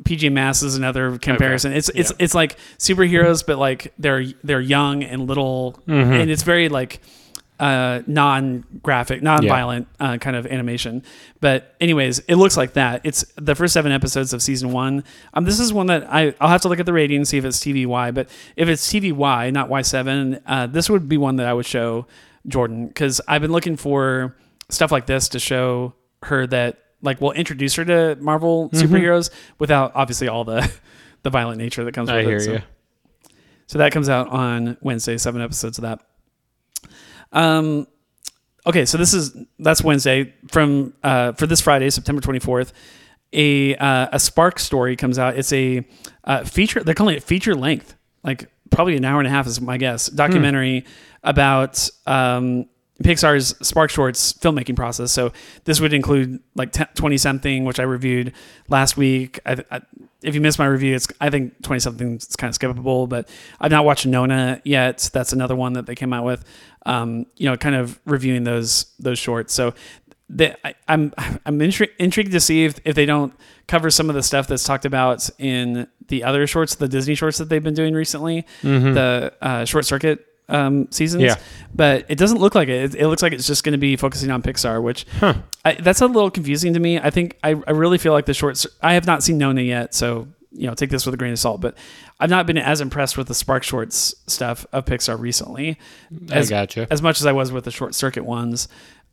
[0.00, 1.72] PJ Masks is another comparison.
[1.72, 2.16] It's it's Yeah.
[2.24, 6.12] it's like superheroes, but like they're they're young and little, Mm-hmm.
[6.12, 7.00] and it's very like
[7.60, 11.02] uh, non-graphic, non-violent uh, kind of animation.
[11.40, 13.02] But anyways, it looks like that.
[13.04, 15.04] It's the first seven episodes of season one.
[15.34, 17.38] Um, this is one that I I'll have to look at the rating and see
[17.38, 18.12] if it's TVY.
[18.14, 21.66] But if it's TVY, not Y seven, uh, this would be one that I would
[21.66, 22.06] show
[22.48, 24.34] Jordan because I've been looking for
[24.68, 28.94] stuff like this to show her that like we'll introduce her to Marvel Mm-hmm.
[28.94, 30.70] superheroes without obviously all the
[31.22, 32.26] the violent nature that comes with I it.
[32.26, 32.60] hear So- you.
[33.66, 36.00] so that comes out on Wednesday, seven episodes of that.
[37.32, 37.86] Um,
[38.66, 42.72] okay, so this is that's Wednesday from uh, for this Friday, September twenty fourth.
[43.32, 45.36] A uh, a Spark story comes out.
[45.38, 45.86] It's a
[46.24, 46.80] uh, feature.
[46.80, 50.08] They're calling it feature length, like probably an hour and a half is my guess.
[50.08, 50.84] Documentary
[51.24, 52.66] about um,
[53.02, 55.12] Pixar's Spark Shorts filmmaking process.
[55.12, 55.32] So
[55.64, 58.32] this would include like 10, 20 something, which I reviewed
[58.68, 59.40] last week.
[59.46, 59.80] I, I,
[60.22, 63.28] if you missed my review, it's I think 20 something is kind of skippable, but
[63.60, 65.10] I've not watched Nona yet.
[65.12, 66.44] That's another one that they came out with.
[66.84, 69.52] Um, you know, kind of reviewing those those shorts.
[69.52, 69.74] So
[70.28, 71.12] the, I, I'm
[71.46, 73.34] I'm intri- intrigued to see if, if they don't
[73.66, 77.38] cover some of the stuff that's talked about in the other shorts, the Disney shorts
[77.38, 78.44] that they've been doing recently,
[78.94, 81.22] the uh, short circuit um, seasons.
[81.22, 81.36] Yeah.
[81.74, 82.94] But it doesn't look like it.
[82.94, 85.06] It, it looks like it's just going to be focusing on Pixar, which
[85.64, 86.98] I, that's a little confusing to me.
[86.98, 88.66] I think I, I really feel like the shorts.
[88.82, 91.38] I have not seen Nona yet, so you know take this with a grain of
[91.38, 91.60] salt.
[91.60, 91.76] But
[92.20, 95.78] I've not been as impressed with the Spark Shorts stuff of Pixar recently.
[96.30, 96.86] As, gotcha.
[96.90, 98.68] As much as I was with the short circuit ones.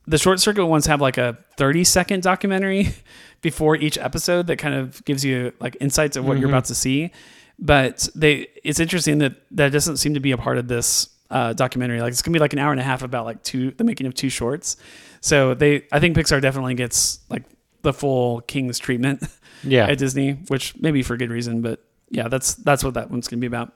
[0.07, 2.89] The short circuit ones have like a 30 second documentary
[3.41, 6.75] before each episode that kind of gives you like insights of what you're about to
[6.75, 7.11] see.
[7.59, 11.53] But they, it's interesting that that doesn't seem to be a part of this uh,
[11.53, 12.01] documentary.
[12.01, 14.07] Like it's gonna be like an hour and a half about like two, the making
[14.07, 14.77] of two shorts.
[15.21, 17.43] So they, I think Pixar definitely gets like
[17.81, 19.23] the full King's treatment
[19.63, 19.87] Yeah.
[19.87, 23.39] at Disney, which maybe for good reason, but yeah, that's that's what that one's gonna
[23.41, 23.73] be about.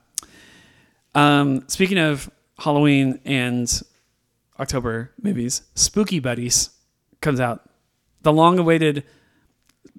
[1.16, 3.82] Um, speaking of Halloween and
[4.60, 6.70] October movies, Spooky Buddies
[7.22, 7.70] comes out.
[8.24, 9.04] The long-awaited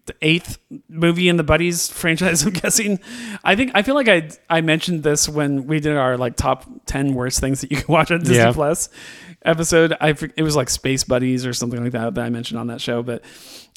[0.07, 2.45] the eighth movie in the Buddies franchise.
[2.45, 3.01] I'm guessing.
[3.43, 6.65] I think I feel like I I mentioned this when we did our like top
[6.87, 8.53] ten worst things that you can watch on Disney Yeah.
[8.53, 8.89] Plus
[9.43, 9.95] episode.
[10.01, 12.81] I it was like Space Buddies or something like that that I mentioned on that
[12.81, 13.03] show.
[13.03, 13.25] But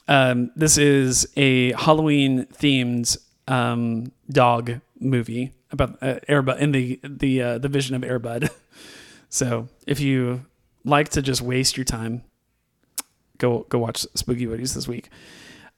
[0.07, 3.17] um, this is a Halloween themed
[3.47, 8.49] um, dog movie about uh, Airbud in the the uh, the vision of Airbud.
[9.30, 10.45] so if you
[10.84, 12.23] like to just waste your time,
[13.38, 15.09] go go watch Spooky Buddies this week.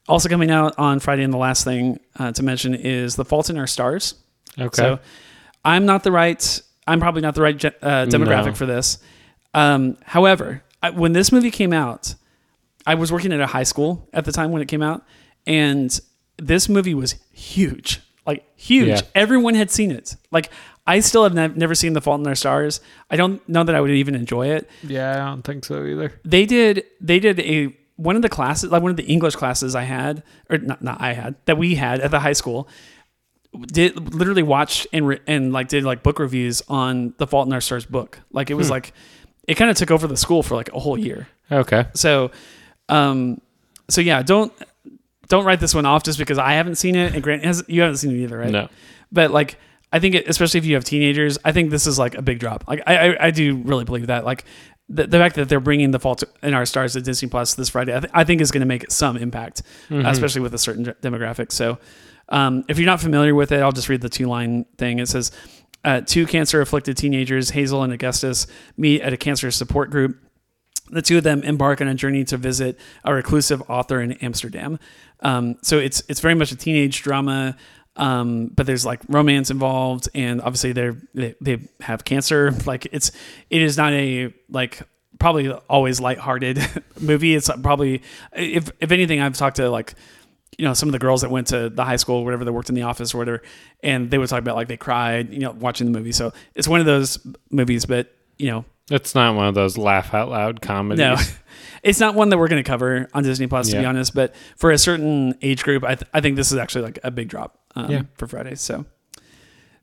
[0.09, 3.49] Also coming out on Friday, and the last thing uh, to mention is The Fault
[3.49, 4.15] in Our Stars.
[4.59, 4.75] Okay.
[4.75, 4.99] So
[5.63, 6.61] I'm not the right.
[6.87, 8.53] I'm probably not the right ge- uh, demographic No.
[8.55, 8.97] for this.
[9.53, 12.15] Um, however, I, when this movie came out,
[12.87, 15.03] I was working at a high school at the time when it came out,
[15.45, 15.97] and
[16.37, 18.87] this movie was huge, like huge.
[18.87, 19.01] Yeah.
[19.13, 20.15] Everyone had seen it.
[20.31, 20.49] Like
[20.87, 22.81] I still have nev- never seen The Fault in Our Stars.
[23.11, 26.19] I don't know that I would even enjoy it yeah, I don't think so either.
[26.25, 29.75] they did they did a one of the classes like one of the english classes
[29.75, 32.67] i had or not, not i had that we had at the high school
[33.67, 37.53] did literally watch and re, and like did like book reviews on the fault in
[37.53, 38.93] our stars book like it was like
[39.47, 41.85] it kind of took over the school for like a whole year Okay.
[41.95, 42.31] so
[42.89, 43.41] um
[43.89, 44.53] so yeah don't
[45.27, 47.81] don't write this one off just because i haven't seen it and grant has you
[47.81, 48.69] haven't seen it either right No.
[49.11, 49.57] but like
[49.91, 52.37] I think it, especially if you have teenagers, I think this is like a big
[52.37, 52.63] drop.
[52.67, 54.23] Like I, I, I do really believe that.
[54.23, 54.45] Like
[54.89, 57.69] the, the fact that they're bringing the Fault in Our Stars to Disney Plus this
[57.69, 59.61] Friday, I, th- I think is going to make some impact,
[59.91, 61.51] uh, especially with a certain de- demographic.
[61.51, 61.77] So,
[62.29, 64.99] um, if you're not familiar with it, I'll just read the two line thing.
[64.99, 65.31] It says,
[65.83, 70.17] uh, two cancer afflicted teenagers, Hazel and Augustus, meet at a cancer support group.
[70.91, 74.79] The two of them embark on a journey to visit a reclusive author in Amsterdam.
[75.21, 77.55] Um, so it's it's very much a teenage drama,
[77.95, 82.51] um, but there's like romance involved, and obviously they're they, they have cancer.
[82.65, 83.11] Like it's
[83.49, 84.81] it is not a like
[85.19, 86.59] probably always lighthearted
[87.01, 87.35] movie.
[87.35, 88.01] It's probably
[88.33, 89.95] if if anything, I've talked to like
[90.57, 92.53] you know some of the girls that went to the high school or whatever that
[92.53, 93.41] worked in the office or whatever
[93.81, 96.67] and they would talk about like they cried you know watching the movie so it's
[96.67, 97.19] one of those
[97.51, 100.99] movies but you know It's not one of those laugh out loud comedies.
[100.99, 101.15] no
[101.83, 104.35] it's not one that we're going to cover on disney plus to be honest but
[104.57, 107.29] for a certain age group i, th- I think this is actually like a big
[107.29, 108.01] drop um, Yeah.
[108.15, 108.85] for friday so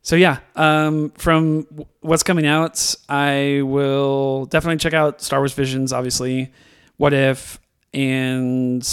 [0.01, 5.53] so yeah um, from w- what's coming out i will definitely check out star wars
[5.53, 6.51] visions obviously
[6.97, 7.59] what if
[7.93, 8.87] and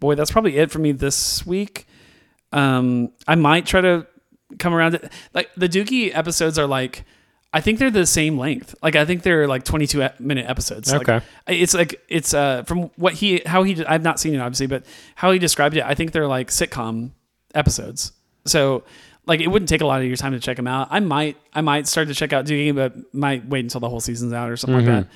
[0.00, 1.86] boy that's probably it for me this week
[2.50, 4.06] um, I might try to
[4.58, 7.04] come around to like the Doogie episodes are like
[7.52, 8.74] I think they're the same length.
[8.82, 10.90] Like I think they're like 22 e- minute episodes.
[10.90, 11.24] Like, Okay.
[11.46, 14.86] it's like it's uh from what he how he I've not seen it obviously, but
[15.14, 17.10] how he described it, I think they're like sitcom
[17.54, 18.12] episodes.
[18.46, 18.84] So
[19.26, 20.88] like it wouldn't take a lot of your time to check them out.
[20.90, 24.00] I might I might start to check out Doogie, but might wait until the whole
[24.00, 25.06] season's out or something like that.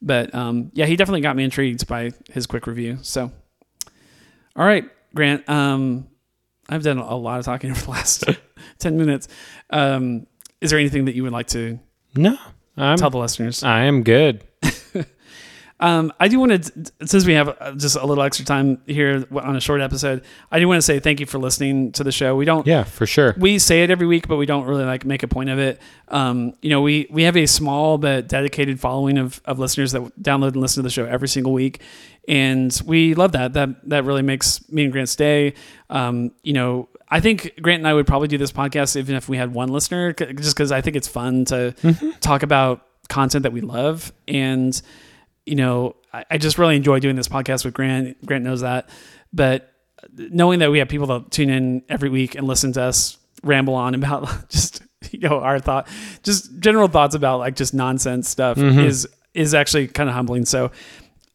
[0.00, 2.98] But um, yeah, he definitely got me intrigued by his quick review.
[3.02, 3.30] So
[4.56, 5.48] all right, Grant.
[5.48, 6.08] Um,
[6.68, 8.24] I've done a lot of talking over the last
[8.78, 9.28] 10 minutes.
[9.70, 10.26] Um,
[10.60, 11.78] is there anything that you would like to
[12.16, 12.36] No.
[12.76, 13.62] I'm, tell the listeners?
[13.64, 14.44] I am good.
[15.80, 19.24] Um, I do want to, since we have uh, just a little extra time here
[19.30, 22.10] on a short episode, I do want to say thank you for listening to the
[22.10, 22.34] show.
[22.34, 23.34] We don't, Yeah, for sure.
[23.38, 25.80] we say it every week, but we don't really like make a point of it.
[26.08, 30.02] Um, you know, we we have a small but dedicated following of, of listeners that
[30.20, 31.80] download and listen to the show every single week,
[32.26, 33.52] and we love that.
[33.52, 35.54] That that really makes me and Grant's day.
[35.90, 39.28] Um, you know, I think Grant and I would probably do this podcast even if
[39.28, 41.72] we had one listener, just because I think it's fun to
[42.20, 44.80] talk about content that we love and
[45.48, 48.24] you know, I, I just really enjoy doing this podcast with Grant.
[48.24, 48.88] Grant knows that,
[49.32, 49.72] but
[50.16, 53.74] knowing that we have people that tune in every week and listen to us ramble
[53.74, 55.88] on about just you know our thought,
[56.22, 60.44] just general thoughts about like just nonsense stuff is is actually kind of humbling.
[60.44, 60.70] So.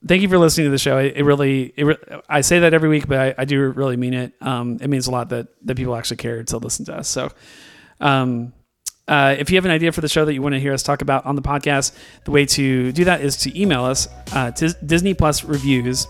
[0.06, 0.98] Thank you for listening to the show.
[0.98, 3.96] It, it really, it re- I say that every week, but I, I do really
[3.96, 4.34] mean it.
[4.42, 7.08] Um, it means a lot that that people actually care to listen to us.
[7.08, 7.30] So,
[8.02, 8.52] um,
[9.08, 10.82] uh, if you have an idea for the show that you want to hear us
[10.84, 11.94] talk about on the podcast,
[12.24, 16.08] the way to do that is to email us uh, to Disney Plus Reviews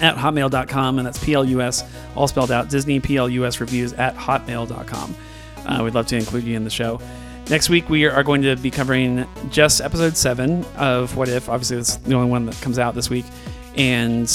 [0.00, 1.84] at hotmail.com, and that's P-L-U-S,
[2.16, 5.14] all spelled out, Disney P-L-U-S Reviews at hotmail.com.
[5.66, 7.00] Uh, we'd love to include you in the show.
[7.50, 11.48] Next week, we are going to be covering just episode seven of What If.
[11.48, 13.24] Obviously, that's the only one that comes out this week.
[13.76, 14.26] And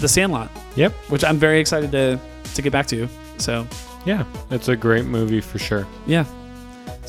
[0.00, 0.92] The Sandlot, Yep.
[1.08, 2.20] which I'm very excited to,
[2.54, 3.08] to get back to.
[3.38, 3.66] So,
[4.06, 4.24] Yeah.
[4.50, 5.86] It's a great movie for sure.
[6.06, 6.24] yeah.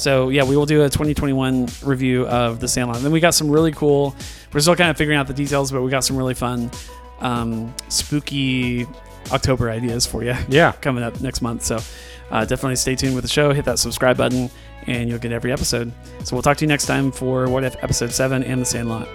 [0.02, 2.98] So yeah, we will do a 2021 review of The Sandlot.
[2.98, 4.16] And then we got some really cool.
[4.52, 6.72] We're still kind of figuring out the details, but we got some really fun,
[7.20, 8.88] um, spooky
[9.32, 10.36] October ideas for you.
[10.50, 10.72] Yeah.
[10.82, 11.62] coming up next month.
[11.64, 11.80] So
[12.32, 13.54] uh, definitely stay tuned with the show.
[13.54, 14.50] Hit that subscribe button,
[14.88, 15.92] and you'll get every episode.
[16.24, 19.08] So we'll talk to you next time for What If episode seven and The Sandlot.